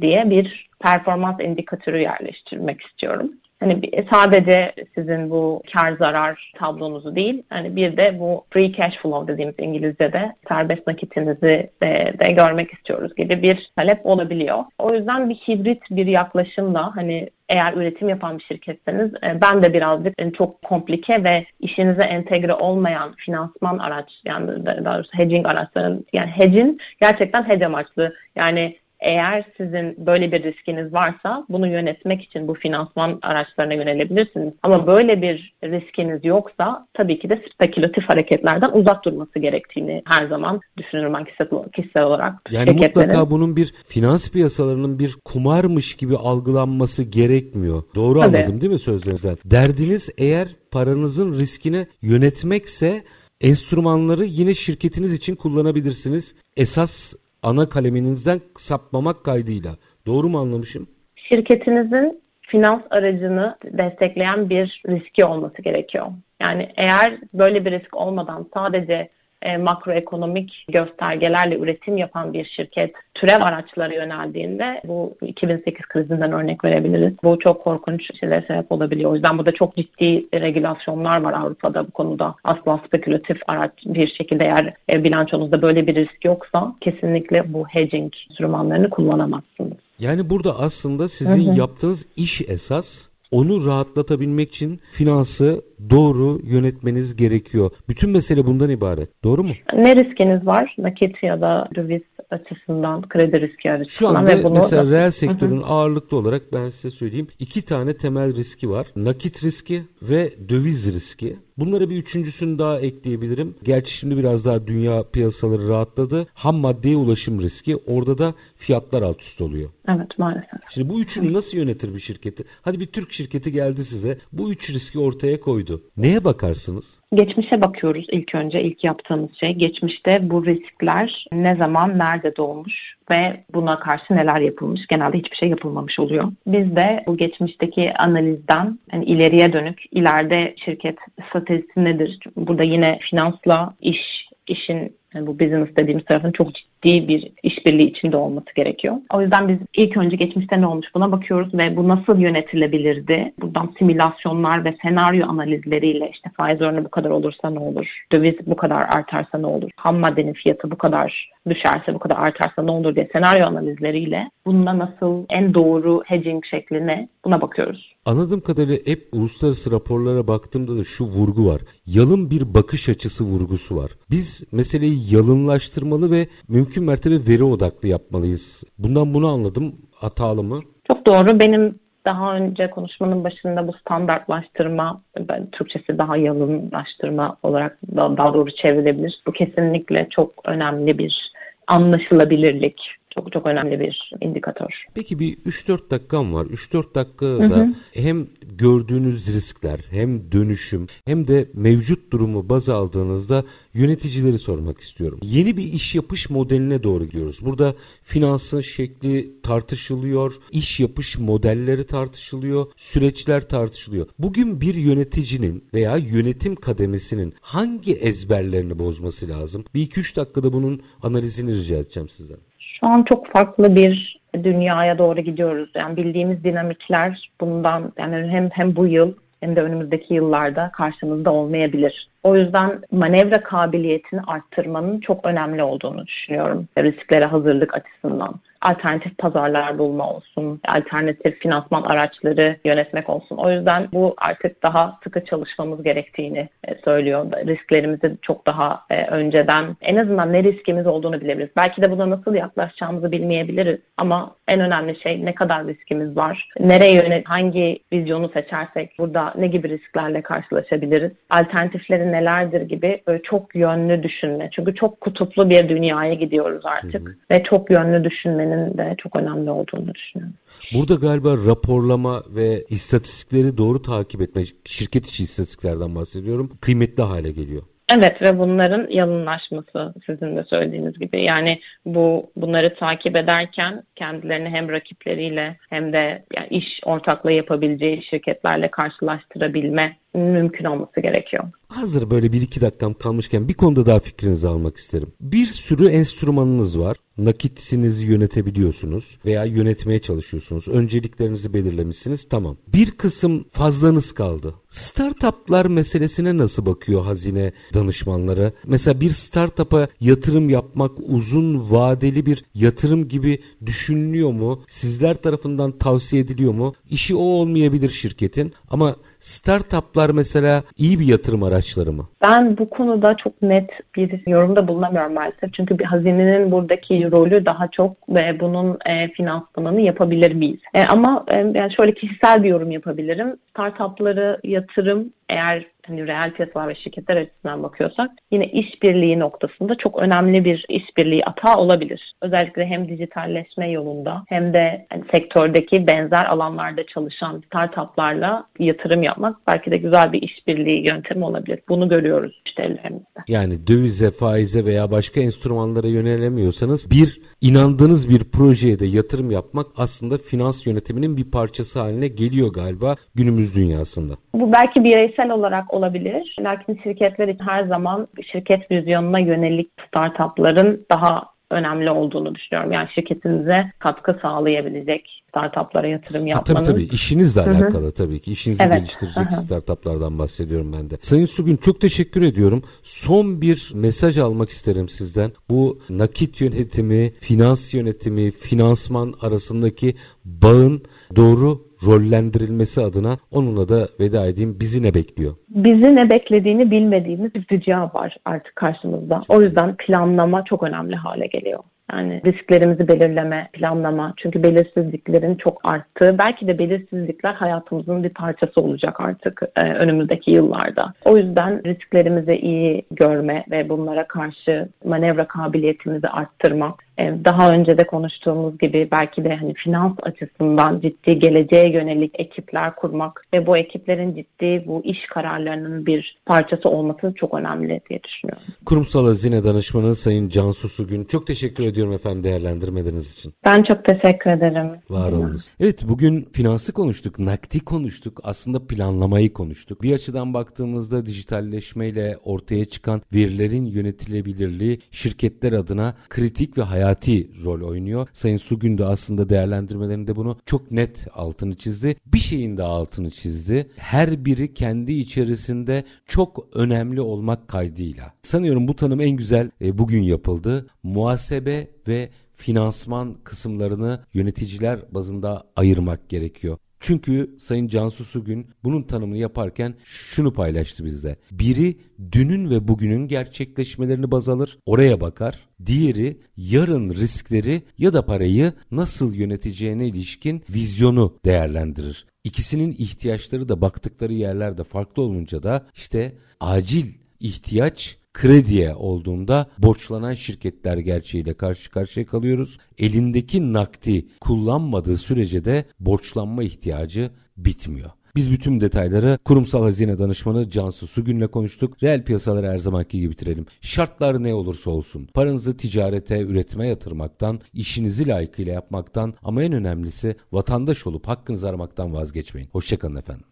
diye 0.00 0.30
bir 0.30 0.70
performans 0.80 1.40
indikatörü 1.40 1.98
yerleştirmek 1.98 2.82
istiyorum. 2.82 3.32
Hani 3.60 3.80
sadece 4.12 4.72
sizin 4.94 5.30
bu 5.30 5.62
kar 5.72 5.92
zarar 5.92 6.52
tablonuzu 6.58 7.16
değil, 7.16 7.42
hani 7.48 7.76
bir 7.76 7.96
de 7.96 8.20
bu 8.20 8.44
free 8.50 8.72
cash 8.72 8.96
flow 8.96 9.32
dediğimiz 9.32 9.54
İngilizce'de 9.58 10.34
serbest 10.48 10.86
nakitinizi 10.86 11.70
de, 11.82 12.14
de 12.20 12.32
görmek 12.32 12.72
istiyoruz 12.72 13.14
gibi 13.14 13.42
bir 13.42 13.70
talep 13.76 14.06
olabiliyor. 14.06 14.64
O 14.78 14.94
yüzden 14.94 15.30
bir 15.30 15.34
hibrit 15.34 15.82
bir 15.90 16.06
yaklaşımla 16.06 16.96
hani 16.96 17.30
eğer 17.48 17.72
üretim 17.72 18.08
yapan 18.08 18.38
bir 18.38 18.44
şirketseniz 18.44 19.14
e, 19.14 19.40
ben 19.40 19.62
de 19.62 19.74
birazcık 19.74 20.22
e, 20.22 20.32
çok 20.32 20.62
komplike 20.62 21.24
ve 21.24 21.44
işinize 21.60 22.02
entegre 22.02 22.54
olmayan 22.54 23.14
finansman 23.14 23.78
araç 23.78 24.12
yani 24.24 24.66
daha 24.66 24.94
doğrusu 24.94 25.18
hedging 25.18 25.46
araçların 25.46 26.04
yani 26.12 26.30
hedging 26.30 26.80
gerçekten 27.00 27.48
hedge 27.48 27.66
amaçlı 27.66 28.14
yani 28.36 28.76
eğer 29.00 29.44
sizin 29.56 30.06
böyle 30.06 30.32
bir 30.32 30.42
riskiniz 30.42 30.92
varsa 30.92 31.46
bunu 31.48 31.68
yönetmek 31.68 32.22
için 32.22 32.48
bu 32.48 32.54
finansman 32.54 33.18
araçlarına 33.22 33.74
yönelebilirsiniz. 33.74 34.52
Ama 34.62 34.86
böyle 34.86 35.22
bir 35.22 35.54
riskiniz 35.64 36.24
yoksa 36.24 36.86
tabii 36.94 37.18
ki 37.18 37.30
de 37.30 37.42
spekülatif 37.54 38.08
hareketlerden 38.08 38.70
uzak 38.72 39.04
durması 39.04 39.38
gerektiğini 39.38 40.02
her 40.06 40.26
zaman 40.26 40.60
düşünürüm 40.76 41.14
ben 41.14 41.24
kişisel, 41.24 41.48
kişisel 41.76 42.02
olarak. 42.02 42.34
Yani 42.50 42.70
mutlaka 42.70 43.30
bunun 43.30 43.56
bir 43.56 43.74
finans 43.86 44.28
piyasalarının 44.28 44.98
bir 44.98 45.16
kumarmış 45.24 45.94
gibi 45.94 46.16
algılanması 46.16 47.04
gerekmiyor. 47.04 47.82
Doğru 47.94 48.20
tabii. 48.20 48.36
anladım 48.38 48.60
değil 48.60 48.72
mi 48.72 48.78
sözlerinizden? 48.78 49.36
Derdiniz 49.44 50.10
eğer 50.18 50.48
paranızın 50.70 51.38
riskini 51.38 51.86
yönetmekse 52.02 53.02
enstrümanları 53.40 54.24
yine 54.24 54.54
şirketiniz 54.54 55.12
için 55.12 55.34
kullanabilirsiniz. 55.34 56.34
Esas 56.56 57.14
ana 57.42 57.68
kaleminizden 57.68 58.40
sapmamak 58.56 59.24
kaydıyla. 59.24 59.76
Doğru 60.06 60.28
mu 60.28 60.38
anlamışım? 60.38 60.86
Şirketinizin 61.16 62.22
finans 62.40 62.82
aracını 62.90 63.56
destekleyen 63.64 64.50
bir 64.50 64.82
riski 64.88 65.24
olması 65.24 65.62
gerekiyor. 65.62 66.06
Yani 66.40 66.68
eğer 66.76 67.18
böyle 67.34 67.64
bir 67.64 67.72
risk 67.72 67.96
olmadan 67.96 68.46
sadece 68.54 69.10
e, 69.42 69.56
makroekonomik 69.56 70.66
göstergelerle 70.68 71.58
üretim 71.58 71.96
yapan 71.96 72.32
bir 72.32 72.44
şirket 72.44 72.94
türev 73.14 73.42
araçlara 73.42 73.94
yöneldiğinde 73.94 74.80
bu 74.84 75.16
2008 75.22 75.86
krizinden 75.86 76.32
örnek 76.32 76.64
verebiliriz. 76.64 77.12
Bu 77.24 77.38
çok 77.38 77.64
korkunç 77.64 78.20
şeylere 78.20 78.44
sebep 78.46 78.72
olabiliyor. 78.72 79.10
O 79.10 79.14
yüzden 79.14 79.38
burada 79.38 79.52
çok 79.52 79.76
ciddi 79.76 80.26
regülasyonlar 80.34 81.20
var 81.20 81.32
Avrupa'da 81.32 81.86
bu 81.86 81.90
konuda. 81.90 82.34
Asla 82.44 82.80
spekülatif 82.86 83.40
araç 83.48 83.72
bir 83.86 84.08
şekilde 84.08 84.44
eğer 84.44 84.74
e, 84.92 85.04
bilançonuzda 85.04 85.62
böyle 85.62 85.86
bir 85.86 85.94
risk 85.94 86.24
yoksa 86.24 86.74
kesinlikle 86.80 87.52
bu 87.52 87.68
hedging 87.68 88.12
sürümanlarını 88.30 88.90
kullanamazsınız. 88.90 89.76
Yani 89.98 90.30
burada 90.30 90.58
aslında 90.58 91.08
sizin 91.08 91.48
hı 91.48 91.52
hı. 91.52 91.58
yaptığınız 91.58 92.06
iş 92.16 92.40
esas 92.40 93.09
onu 93.30 93.66
rahatlatabilmek 93.66 94.48
için 94.48 94.80
finansı 94.92 95.62
doğru 95.90 96.40
yönetmeniz 96.44 97.16
gerekiyor. 97.16 97.70
Bütün 97.88 98.10
mesele 98.10 98.46
bundan 98.46 98.70
ibaret. 98.70 99.24
Doğru 99.24 99.44
mu? 99.44 99.52
Ne 99.74 99.96
riskiniz 99.96 100.46
var? 100.46 100.74
Nakit 100.78 101.22
ya 101.22 101.40
da 101.40 101.68
döviz 101.74 102.02
açısından, 102.30 103.08
kredi 103.08 103.40
riski 103.40 103.72
açısından. 103.72 104.10
Şu 104.12 104.18
anda 104.18 104.38
ve 104.38 104.44
bunu 104.44 104.54
mesela 104.54 104.86
da... 104.86 104.90
reel 104.90 105.10
sektörün 105.10 105.62
ağırlıklı 105.66 106.16
olarak 106.16 106.42
ben 106.52 106.68
size 106.68 106.90
söyleyeyim. 106.90 107.28
iki 107.38 107.62
tane 107.62 107.96
temel 107.96 108.36
riski 108.36 108.70
var. 108.70 108.86
Nakit 108.96 109.44
riski 109.44 109.82
ve 110.02 110.32
döviz 110.48 110.94
riski. 110.94 111.36
Bunlara 111.60 111.90
bir 111.90 111.96
üçüncüsünü 111.96 112.58
daha 112.58 112.80
ekleyebilirim. 112.80 113.54
Gerçi 113.62 113.92
şimdi 113.92 114.16
biraz 114.16 114.44
daha 114.44 114.66
dünya 114.66 115.04
piyasaları 115.12 115.68
rahatladı. 115.68 116.26
Ham 116.34 116.56
maddeye 116.56 116.96
ulaşım 116.96 117.40
riski. 117.40 117.76
Orada 117.76 118.18
da 118.18 118.34
fiyatlar 118.56 119.02
alt 119.02 119.22
üst 119.22 119.40
oluyor. 119.40 119.70
Evet 119.88 120.18
maalesef. 120.18 120.60
Şimdi 120.70 120.88
bu 120.88 121.00
üçünü 121.00 121.32
nasıl 121.32 121.56
yönetir 121.56 121.94
bir 121.94 122.00
şirketi? 122.00 122.44
Hadi 122.62 122.80
bir 122.80 122.86
Türk 122.86 123.12
şirketi 123.12 123.52
geldi 123.52 123.84
size. 123.84 124.18
Bu 124.32 124.52
üç 124.52 124.70
riski 124.70 124.98
ortaya 124.98 125.40
koydu. 125.40 125.82
Neye 125.96 126.24
bakarsınız? 126.24 127.00
Geçmişe 127.14 127.62
bakıyoruz 127.62 128.06
ilk 128.12 128.34
önce. 128.34 128.62
ilk 128.62 128.84
yaptığımız 128.84 129.30
şey. 129.40 129.54
Geçmişte 129.54 130.30
bu 130.30 130.46
riskler 130.46 131.26
ne 131.32 131.56
zaman, 131.56 131.98
nerede 131.98 132.36
doğmuş 132.36 132.96
ve 133.10 133.44
buna 133.54 133.78
karşı 133.78 134.14
neler 134.14 134.40
yapılmış? 134.40 134.86
Genelde 134.86 135.18
hiçbir 135.18 135.36
şey 135.36 135.48
yapılmamış 135.48 135.98
oluyor. 135.98 136.32
Biz 136.46 136.76
de 136.76 137.04
bu 137.06 137.16
geçmişteki 137.16 137.94
analizden 137.94 138.78
yani 138.92 139.04
ileriye 139.04 139.52
dönük, 139.52 139.82
ileride 139.92 140.54
şirket 140.64 140.98
stratejisi 141.28 141.84
nedir? 141.84 142.18
Burada 142.36 142.62
yine 142.62 142.98
finansla 143.00 143.74
iş 143.80 144.30
işin 144.46 144.99
Yani 145.20 145.26
bu 145.26 145.40
business 145.40 145.76
dediğimiz 145.76 146.04
tarafın 146.04 146.32
çok 146.32 146.54
ciddi 146.54 147.08
bir 147.08 147.32
işbirliği 147.42 147.90
içinde 147.90 148.16
olması 148.16 148.54
gerekiyor. 148.54 148.96
O 149.14 149.20
yüzden 149.20 149.48
biz 149.48 149.58
ilk 149.74 149.96
önce 149.96 150.16
geçmişte 150.16 150.60
ne 150.60 150.66
olmuş 150.66 150.94
buna 150.94 151.12
bakıyoruz 151.12 151.54
ve 151.54 151.76
bu 151.76 151.88
nasıl 151.88 152.18
yönetilebilirdi? 152.18 153.32
Buradan 153.40 153.74
simülasyonlar 153.78 154.64
ve 154.64 154.74
senaryo 154.82 155.28
analizleriyle 155.28 156.10
işte 156.12 156.30
faiz 156.36 156.62
oranı 156.62 156.84
bu 156.84 156.88
kadar 156.88 157.10
olursa 157.10 157.50
ne 157.50 157.58
olur? 157.58 158.04
Döviz 158.12 158.34
bu 158.46 158.56
kadar 158.56 158.82
artarsa 158.82 159.38
ne 159.38 159.46
olur? 159.46 159.70
Ham 159.76 159.98
maddenin 159.98 160.32
fiyatı 160.32 160.70
bu 160.70 160.78
kadar 160.78 161.30
düşerse 161.48 161.94
bu 161.94 161.98
kadar 161.98 162.16
artarsa 162.16 162.62
ne 162.62 162.70
olur 162.70 162.96
diye 162.96 163.08
senaryo 163.12 163.46
analizleriyle 163.46 164.30
bununla 164.46 164.78
nasıl 164.78 165.24
en 165.28 165.54
doğru 165.54 166.02
hedging 166.06 166.44
şekline 166.44 167.08
buna 167.24 167.40
bakıyoruz. 167.40 167.89
Anladığım 168.04 168.40
kadarıyla 168.40 168.76
hep 168.84 169.08
uluslararası 169.12 169.70
raporlara 169.70 170.26
baktığımda 170.26 170.76
da 170.76 170.84
şu 170.84 171.04
vurgu 171.04 171.46
var. 171.46 171.60
Yalın 171.86 172.30
bir 172.30 172.54
bakış 172.54 172.88
açısı 172.88 173.24
vurgusu 173.24 173.76
var. 173.76 173.90
Biz 174.10 174.44
meseleyi 174.52 175.14
yalınlaştırmalı 175.14 176.10
ve 176.10 176.26
mümkün 176.48 176.84
mertebe 176.84 177.32
veri 177.32 177.44
odaklı 177.44 177.88
yapmalıyız. 177.88 178.64
Bundan 178.78 179.14
bunu 179.14 179.28
anladım. 179.28 179.74
Hatalı 179.94 180.42
mı? 180.42 180.60
Çok 180.86 181.06
doğru. 181.06 181.40
Benim 181.40 181.78
daha 182.04 182.36
önce 182.36 182.70
konuşmanın 182.70 183.24
başında 183.24 183.68
bu 183.68 183.72
standartlaştırma, 183.72 185.02
ben 185.18 185.50
Türkçesi 185.50 185.98
daha 185.98 186.16
yalınlaştırma 186.16 187.36
olarak 187.42 187.78
daha, 187.96 188.34
doğru 188.34 188.50
çevrilebilir. 188.50 189.22
Bu 189.26 189.32
kesinlikle 189.32 190.06
çok 190.10 190.32
önemli 190.44 190.98
bir 190.98 191.32
anlaşılabilirlik 191.66 192.99
çok 193.14 193.32
çok 193.32 193.46
önemli 193.46 193.80
bir 193.80 194.12
indikatör. 194.20 194.84
Peki 194.94 195.18
bir 195.18 195.36
3-4 195.36 195.90
dakikam 195.90 196.34
var. 196.34 196.46
3-4 196.46 196.94
dakikada 196.94 197.56
hı 197.56 197.64
hı. 197.64 197.74
hem 197.92 198.26
gördüğünüz 198.42 199.34
riskler 199.34 199.80
hem 199.90 200.32
dönüşüm 200.32 200.86
hem 201.04 201.28
de 201.28 201.48
mevcut 201.54 202.12
durumu 202.12 202.48
baz 202.48 202.68
aldığınızda 202.68 203.44
yöneticileri 203.74 204.38
sormak 204.38 204.80
istiyorum. 204.80 205.20
Yeni 205.22 205.56
bir 205.56 205.64
iş 205.64 205.94
yapış 205.94 206.30
modeline 206.30 206.82
doğru 206.82 207.04
gidiyoruz. 207.04 207.38
Burada 207.42 207.74
finansın 208.02 208.60
şekli 208.60 209.42
tartışılıyor, 209.42 210.34
iş 210.50 210.80
yapış 210.80 211.18
modelleri 211.18 211.86
tartışılıyor, 211.86 212.66
süreçler 212.76 213.48
tartışılıyor. 213.48 214.06
Bugün 214.18 214.60
bir 214.60 214.74
yöneticinin 214.74 215.64
veya 215.74 215.96
yönetim 215.96 216.56
kademesinin 216.56 217.34
hangi 217.40 217.94
ezberlerini 217.94 218.78
bozması 218.78 219.28
lazım? 219.28 219.64
Bir 219.74 219.86
2-3 219.86 220.16
dakikada 220.16 220.52
bunun 220.52 220.82
analizini 221.02 221.54
rica 221.54 221.76
edeceğim 221.76 222.08
sizden. 222.08 222.49
Şu 222.80 222.86
an 222.86 223.02
çok 223.02 223.26
farklı 223.26 223.74
bir 223.76 224.20
dünyaya 224.34 224.98
doğru 224.98 225.20
gidiyoruz. 225.20 225.70
Yani 225.74 225.96
bildiğimiz 225.96 226.44
dinamikler 226.44 227.30
bundan 227.40 227.92
yani 227.98 228.28
hem 228.30 228.50
hem 228.50 228.76
bu 228.76 228.86
yıl 228.86 229.14
hem 229.40 229.56
de 229.56 229.62
önümüzdeki 229.62 230.14
yıllarda 230.14 230.70
karşımızda 230.72 231.32
olmayabilir. 231.32 232.08
O 232.22 232.36
yüzden 232.36 232.82
manevra 232.92 233.42
kabiliyetini 233.42 234.20
arttırmanın 234.20 235.00
çok 235.00 235.26
önemli 235.26 235.62
olduğunu 235.62 236.06
düşünüyorum 236.06 236.68
risklere 236.78 237.24
hazırlık 237.24 237.74
açısından 237.74 238.34
alternatif 238.62 239.18
pazarlar 239.18 239.78
bulma 239.78 240.10
olsun, 240.10 240.60
alternatif 240.68 241.38
finansman 241.40 241.82
araçları 241.82 242.56
yönetmek 242.64 243.10
olsun. 243.10 243.36
O 243.36 243.50
yüzden 243.50 243.88
bu 243.92 244.14
artık 244.18 244.62
daha 244.62 244.98
sıkı 245.04 245.24
çalışmamız 245.24 245.82
gerektiğini 245.82 246.48
e, 246.64 246.74
söylüyor. 246.84 247.26
Risklerimizi 247.46 248.16
çok 248.22 248.46
daha 248.46 248.82
e, 248.90 249.06
önceden 249.06 249.76
en 249.80 249.96
azından 249.96 250.32
ne 250.32 250.42
riskimiz 250.42 250.86
olduğunu 250.86 251.20
bilebiliriz. 251.20 251.50
Belki 251.56 251.82
de 251.82 251.90
buna 251.90 252.10
nasıl 252.10 252.34
yaklaşacağımızı 252.34 253.12
bilmeyebiliriz 253.12 253.78
ama 253.96 254.34
en 254.48 254.60
önemli 254.60 255.00
şey 255.00 255.24
ne 255.24 255.34
kadar 255.34 255.66
riskimiz 255.66 256.16
var, 256.16 256.48
nereye 256.60 256.94
yönet, 256.94 257.28
hangi 257.28 257.80
vizyonu 257.92 258.28
seçersek 258.28 258.98
burada 258.98 259.34
ne 259.38 259.46
gibi 259.46 259.68
risklerle 259.68 260.22
karşılaşabiliriz, 260.22 261.12
alternatifleri 261.30 262.12
nelerdir 262.12 262.60
gibi 262.60 263.02
böyle 263.06 263.22
çok 263.22 263.54
yönlü 263.54 264.02
düşünme. 264.02 264.48
Çünkü 264.52 264.74
çok 264.74 265.00
kutuplu 265.00 265.50
bir 265.50 265.68
dünyaya 265.68 266.14
gidiyoruz 266.14 266.66
artık 266.66 267.08
hı 267.08 267.10
hı. 267.10 267.14
ve 267.30 267.42
çok 267.42 267.70
yönlü 267.70 268.04
düşünmenin 268.04 268.49
bilmenin 268.50 268.78
de 268.78 268.94
çok 268.98 269.16
önemli 269.16 269.50
olduğunu 269.50 269.94
düşünüyorum. 269.94 270.34
Burada 270.74 270.94
galiba 270.94 271.36
raporlama 271.46 272.22
ve 272.28 272.64
istatistikleri 272.68 273.56
doğru 273.56 273.82
takip 273.82 274.22
etme, 274.22 274.42
şirket 274.64 275.06
içi 275.06 275.22
istatistiklerden 275.22 275.94
bahsediyorum, 275.94 276.50
kıymetli 276.60 277.02
hale 277.02 277.32
geliyor. 277.32 277.62
Evet 277.98 278.22
ve 278.22 278.38
bunların 278.38 278.88
yalınlaşması 278.90 279.94
sizin 280.06 280.36
de 280.36 280.44
söylediğiniz 280.44 280.98
gibi. 280.98 281.22
Yani 281.22 281.60
bu 281.86 282.30
bunları 282.36 282.74
takip 282.74 283.16
ederken 283.16 283.82
kendilerini 283.96 284.48
hem 284.48 284.68
rakipleriyle 284.68 285.56
hem 285.70 285.92
de 285.92 286.24
yani 286.36 286.46
iş 286.50 286.80
ortaklığı 286.84 287.32
yapabileceği 287.32 288.02
şirketlerle 288.02 288.68
karşılaştırabilme 288.68 289.96
mümkün 290.14 290.64
olması 290.64 291.00
gerekiyor. 291.00 291.44
Hazır 291.68 292.10
böyle 292.10 292.32
bir 292.32 292.42
iki 292.42 292.60
dakikam 292.60 292.94
kalmışken 292.94 293.48
bir 293.48 293.54
konuda 293.54 293.86
daha 293.86 294.00
fikrinizi 294.00 294.48
almak 294.48 294.76
isterim. 294.76 295.12
Bir 295.20 295.46
sürü 295.46 295.88
enstrümanınız 295.88 296.78
var. 296.78 296.96
Nakitinizi 297.18 298.06
yönetebiliyorsunuz 298.06 299.18
veya 299.24 299.44
yönetmeye 299.44 299.98
çalışıyorsunuz. 299.98 300.68
Önceliklerinizi 300.68 301.54
belirlemişsiniz. 301.54 302.28
Tamam. 302.28 302.56
Bir 302.68 302.90
kısım 302.90 303.44
fazlanız 303.50 304.12
kaldı. 304.12 304.54
Startuplar 304.68 305.66
meselesine 305.66 306.38
nasıl 306.38 306.66
bakıyor 306.66 307.02
hazine 307.02 307.52
danışmanları? 307.74 308.52
Mesela 308.66 309.00
bir 309.00 309.10
startup'a 309.10 309.88
yatırım 310.00 310.50
yapmak 310.50 310.92
uzun 311.02 311.70
vadeli 311.70 312.26
bir 312.26 312.44
yatırım 312.54 313.08
gibi 313.08 313.38
düşünülüyor 313.66 314.32
mu? 314.32 314.64
Sizler 314.68 315.14
tarafından 315.14 315.78
tavsiye 315.78 316.22
ediliyor 316.22 316.54
mu? 316.54 316.74
İşi 316.90 317.14
o 317.14 317.22
olmayabilir 317.22 317.88
şirketin 317.88 318.52
ama 318.70 318.96
startuplar 319.20 320.10
mesela 320.10 320.62
iyi 320.76 321.00
bir 321.00 321.06
yatırım 321.06 321.42
araçları 321.42 321.92
mı? 321.92 322.08
Ben 322.22 322.58
bu 322.58 322.70
konuda 322.70 323.16
çok 323.16 323.42
net 323.42 323.70
bir 323.96 324.26
yorumda 324.26 324.68
bulunamıyorum 324.68 325.14
maalesef. 325.14 325.54
Çünkü 325.54 325.78
bir 325.78 325.84
hazinenin 325.84 326.52
buradaki 326.52 327.10
rolü 327.10 327.46
daha 327.46 327.68
çok 327.68 328.08
ve 328.08 328.40
bunun 328.40 328.78
e, 328.86 329.08
finansmanını 329.08 329.80
yapabilir 329.80 330.32
miyiz? 330.32 330.60
E, 330.74 330.84
ama 330.84 331.24
e, 331.28 331.36
yani 331.54 331.72
şöyle 331.72 331.94
kişisel 331.94 332.42
bir 332.42 332.48
yorum 332.48 332.70
yapabilirim. 332.70 333.36
Startupları 333.50 334.40
yatırım 334.44 335.12
eğer 335.28 335.66
hani 335.86 336.06
reel 336.06 336.32
piyasalar 336.32 336.68
ve 336.68 336.74
şirketler 336.74 337.16
açısından 337.16 337.62
bakıyorsak 337.62 338.10
yine 338.30 338.44
işbirliği 338.44 339.18
noktasında 339.18 339.74
çok 339.74 339.98
önemli 339.98 340.44
bir 340.44 340.66
işbirliği 340.68 341.24
atağı 341.24 341.56
olabilir. 341.56 342.14
Özellikle 342.22 342.66
hem 342.66 342.88
dijitalleşme 342.88 343.70
yolunda 343.70 344.24
hem 344.28 344.54
de 344.54 344.86
hani 344.90 345.04
sektördeki 345.12 345.86
benzer 345.86 346.24
alanlarda 346.24 346.86
çalışan 346.86 347.42
startuplarla 347.46 348.46
yatırım 348.58 349.02
yapmak 349.02 349.36
belki 349.46 349.70
de 349.70 349.76
güzel 349.76 350.12
bir 350.12 350.22
işbirliği 350.22 350.86
yöntemi 350.86 351.24
olabilir. 351.24 351.60
Bunu 351.68 351.88
görüyoruz 351.88 352.40
müşterilerimizde. 352.46 353.20
Yani 353.28 353.66
dövize, 353.66 354.10
faize 354.10 354.64
veya 354.64 354.90
başka 354.90 355.20
enstrümanlara 355.20 355.86
yönelemiyorsanız 355.86 356.90
bir 356.90 357.20
inandığınız 357.40 358.08
bir 358.08 358.24
projeye 358.24 358.78
de 358.78 358.86
yatırım 358.86 359.30
yapmak 359.30 359.66
aslında 359.76 360.18
finans 360.18 360.66
yönetiminin 360.66 361.16
bir 361.16 361.30
parçası 361.30 361.80
haline 361.80 362.08
geliyor 362.08 362.52
galiba 362.52 362.94
günümüz 363.14 363.54
dünyasında. 363.56 364.14
Bu 364.34 364.52
belki 364.52 364.84
bireysel 364.84 365.30
olarak 365.30 365.74
olabilir. 365.80 366.36
Lakin 366.40 366.80
şirketler 366.82 367.36
her 367.40 367.64
zaman 367.64 368.08
şirket 368.32 368.70
vizyonuna 368.70 369.18
yönelik 369.18 369.70
startupların 369.88 370.86
daha 370.90 371.30
önemli 371.50 371.90
olduğunu 371.90 372.34
düşünüyorum. 372.34 372.72
Yani 372.72 372.88
şirketinize 372.94 373.72
katkı 373.78 374.18
sağlayabilecek 374.22 375.19
startuplara 375.30 375.86
yatırım 375.86 376.26
yapmanız. 376.26 376.60
Ha, 376.60 376.64
tabii 376.64 376.86
tabii 376.86 376.94
işinizle 376.94 377.40
Hı-hı. 377.40 377.56
alakalı 377.56 377.92
tabii 377.92 378.20
ki. 378.20 378.32
İşinizi 378.32 378.62
evet. 378.62 378.78
geliştirecek 378.78 379.32
Hı-hı. 379.32 379.40
startuplardan 379.40 380.18
bahsediyorum 380.18 380.72
ben 380.72 380.90
de. 380.90 380.98
Sayın 381.00 381.26
Sugün 381.26 381.56
çok 381.56 381.80
teşekkür 381.80 382.22
ediyorum. 382.22 382.62
Son 382.82 383.40
bir 383.40 383.72
mesaj 383.74 384.18
almak 384.18 384.50
isterim 384.50 384.88
sizden. 384.88 385.30
Bu 385.50 385.78
nakit 385.90 386.40
yönetimi, 386.40 387.12
finans 387.20 387.74
yönetimi, 387.74 388.30
finansman 388.30 389.14
arasındaki 389.20 389.94
bağın 390.24 390.82
doğru 391.16 391.70
rollendirilmesi 391.86 392.80
adına 392.80 393.18
onunla 393.30 393.68
da 393.68 393.88
veda 394.00 394.26
edeyim. 394.26 394.56
Bizi 394.60 394.82
ne 394.82 394.94
bekliyor? 394.94 395.34
Bizi 395.48 395.94
ne 395.94 396.10
beklediğini 396.10 396.70
bilmediğimiz 396.70 397.34
bir 397.34 397.48
dünya 397.48 397.90
var 397.94 398.16
artık 398.24 398.56
karşımızda. 398.56 399.22
O 399.28 399.42
yüzden 399.42 399.76
planlama 399.76 400.44
çok 400.44 400.62
önemli 400.62 400.96
hale 400.96 401.26
geliyor. 401.26 401.58
Yani 401.92 402.22
risklerimizi 402.24 402.88
belirleme, 402.88 403.48
planlama. 403.52 404.14
Çünkü 404.16 404.42
belirsizliklerin 404.42 405.34
çok 405.34 405.60
arttığı, 405.64 406.18
belki 406.18 406.48
de 406.48 406.58
belirsizlikler 406.58 407.32
hayatımızın 407.32 408.04
bir 408.04 408.08
parçası 408.08 408.60
olacak 408.60 409.00
artık 409.00 409.42
e, 409.56 409.62
önümüzdeki 409.62 410.30
yıllarda. 410.30 410.92
O 411.04 411.16
yüzden 411.16 411.64
risklerimizi 411.64 412.36
iyi 412.36 412.82
görme 412.90 413.44
ve 413.50 413.68
bunlara 413.68 414.08
karşı 414.08 414.68
manevra 414.84 415.24
kabiliyetimizi 415.24 416.08
arttırmak 416.08 416.84
daha 417.24 417.52
önce 417.52 417.78
de 417.78 417.86
konuştuğumuz 417.86 418.58
gibi 418.58 418.88
belki 418.92 419.24
de 419.24 419.36
hani 419.36 419.54
finans 419.54 419.92
açısından 420.02 420.80
ciddi 420.80 421.18
geleceğe 421.18 421.72
yönelik 421.72 422.20
ekipler 422.20 422.74
kurmak 422.76 423.26
ve 423.34 423.46
bu 423.46 423.56
ekiplerin 423.56 424.14
ciddi 424.14 424.64
bu 424.66 424.82
iş 424.84 425.06
kararlarının 425.06 425.86
bir 425.86 426.18
parçası 426.26 426.68
olması 426.68 427.12
çok 427.16 427.34
önemli 427.34 427.80
diye 427.90 428.00
düşünüyorum. 428.02 428.42
Kurumsal 428.64 429.06
Hazine 429.06 429.44
Danışmanı 429.44 429.94
Sayın 429.94 430.28
Cansu 430.28 430.68
Sugün 430.68 431.04
çok 431.04 431.26
teşekkür 431.26 431.64
ediyorum 431.64 431.92
efendim 431.92 432.24
değerlendirmeleriniz 432.24 433.12
için. 433.12 433.34
Ben 433.44 433.62
çok 433.62 433.84
teşekkür 433.84 434.30
ederim. 434.30 434.66
Var 434.90 435.12
olunuz. 435.12 435.48
Evet 435.60 435.84
bugün 435.88 436.28
finansı 436.32 436.72
konuştuk, 436.72 437.18
nakdi 437.18 437.60
konuştuk, 437.60 438.20
aslında 438.24 438.66
planlamayı 438.66 439.32
konuştuk. 439.32 439.82
Bir 439.82 439.94
açıdan 439.94 440.34
baktığımızda 440.34 441.06
dijitalleşmeyle 441.06 442.16
ortaya 442.24 442.64
çıkan 442.64 443.02
verilerin 443.12 443.64
yönetilebilirliği 443.64 444.80
şirketler 444.90 445.52
adına 445.52 445.94
kritik 446.08 446.58
ve 446.58 446.62
hayati 446.90 447.44
rol 447.44 447.68
oynuyor. 447.68 448.08
Sayın 448.12 448.36
Sugün 448.36 448.78
de 448.78 448.84
aslında 448.84 449.28
değerlendirmelerinde 449.28 450.16
bunu 450.16 450.38
çok 450.46 450.70
net 450.70 451.06
altını 451.14 451.56
çizdi. 451.56 451.96
Bir 452.06 452.18
şeyin 452.18 452.56
de 452.56 452.62
altını 452.62 453.10
çizdi. 453.10 453.70
Her 453.76 454.24
biri 454.24 454.54
kendi 454.54 454.92
içerisinde 454.92 455.84
çok 456.06 456.46
önemli 456.54 457.00
olmak 457.00 457.48
kaydıyla. 457.48 458.12
Sanıyorum 458.22 458.68
bu 458.68 458.76
tanım 458.76 459.00
en 459.00 459.10
güzel 459.10 459.50
e, 459.60 459.78
bugün 459.78 460.02
yapıldı. 460.02 460.66
Muhasebe 460.82 461.70
ve 461.88 462.10
finansman 462.32 463.16
kısımlarını 463.24 464.00
yöneticiler 464.14 464.94
bazında 464.94 465.44
ayırmak 465.56 466.08
gerekiyor. 466.08 466.56
Çünkü 466.80 467.36
Sayın 467.38 467.68
Cansu 467.68 468.04
Sugün 468.04 468.46
bunun 468.64 468.82
tanımını 468.82 469.18
yaparken 469.18 469.74
şunu 469.84 470.32
paylaştı 470.32 470.84
bizde. 470.84 471.16
Biri 471.30 471.76
dünün 472.12 472.50
ve 472.50 472.68
bugünün 472.68 473.08
gerçekleşmelerini 473.08 474.10
baz 474.10 474.28
alır, 474.28 474.58
oraya 474.66 475.00
bakar. 475.00 475.48
Diğeri 475.66 476.20
yarın 476.36 476.90
riskleri 476.90 477.62
ya 477.78 477.92
da 477.92 478.06
parayı 478.06 478.52
nasıl 478.70 479.14
yöneteceğine 479.14 479.88
ilişkin 479.88 480.42
vizyonu 480.50 481.18
değerlendirir. 481.24 482.06
İkisinin 482.24 482.74
ihtiyaçları 482.78 483.48
da 483.48 483.60
baktıkları 483.60 484.12
yerlerde 484.12 484.64
farklı 484.64 485.02
olunca 485.02 485.42
da 485.42 485.66
işte 485.74 486.16
acil 486.40 486.86
ihtiyaç 487.20 487.99
krediye 488.12 488.74
olduğunda 488.74 489.50
borçlanan 489.58 490.14
şirketler 490.14 490.78
gerçeğiyle 490.78 491.34
karşı 491.34 491.70
karşıya 491.70 492.06
kalıyoruz. 492.06 492.58
Elindeki 492.78 493.52
nakdi 493.52 494.06
kullanmadığı 494.20 494.96
sürece 494.96 495.44
de 495.44 495.64
borçlanma 495.80 496.42
ihtiyacı 496.42 497.10
bitmiyor. 497.36 497.90
Biz 498.16 498.32
bütün 498.32 498.60
detayları 498.60 499.18
kurumsal 499.24 499.62
hazine 499.62 499.98
danışmanı 499.98 500.50
Cansu 500.50 500.86
Sugün'le 500.86 501.26
konuştuk. 501.26 501.82
Reel 501.82 502.04
piyasaları 502.04 502.50
her 502.50 502.58
zamanki 502.58 503.00
gibi 503.00 503.10
bitirelim. 503.10 503.46
Şartlar 503.60 504.22
ne 504.22 504.34
olursa 504.34 504.70
olsun 504.70 505.08
paranızı 505.14 505.56
ticarete, 505.56 506.20
üretime 506.20 506.68
yatırmaktan, 506.68 507.40
işinizi 507.52 508.08
layıkıyla 508.08 508.52
yapmaktan 508.52 509.14
ama 509.22 509.42
en 509.42 509.52
önemlisi 509.52 510.16
vatandaş 510.32 510.86
olup 510.86 511.08
hakkınızı 511.08 511.48
aramaktan 511.48 511.94
vazgeçmeyin. 511.94 512.48
Hoşçakalın 512.52 512.96
efendim. 512.96 513.24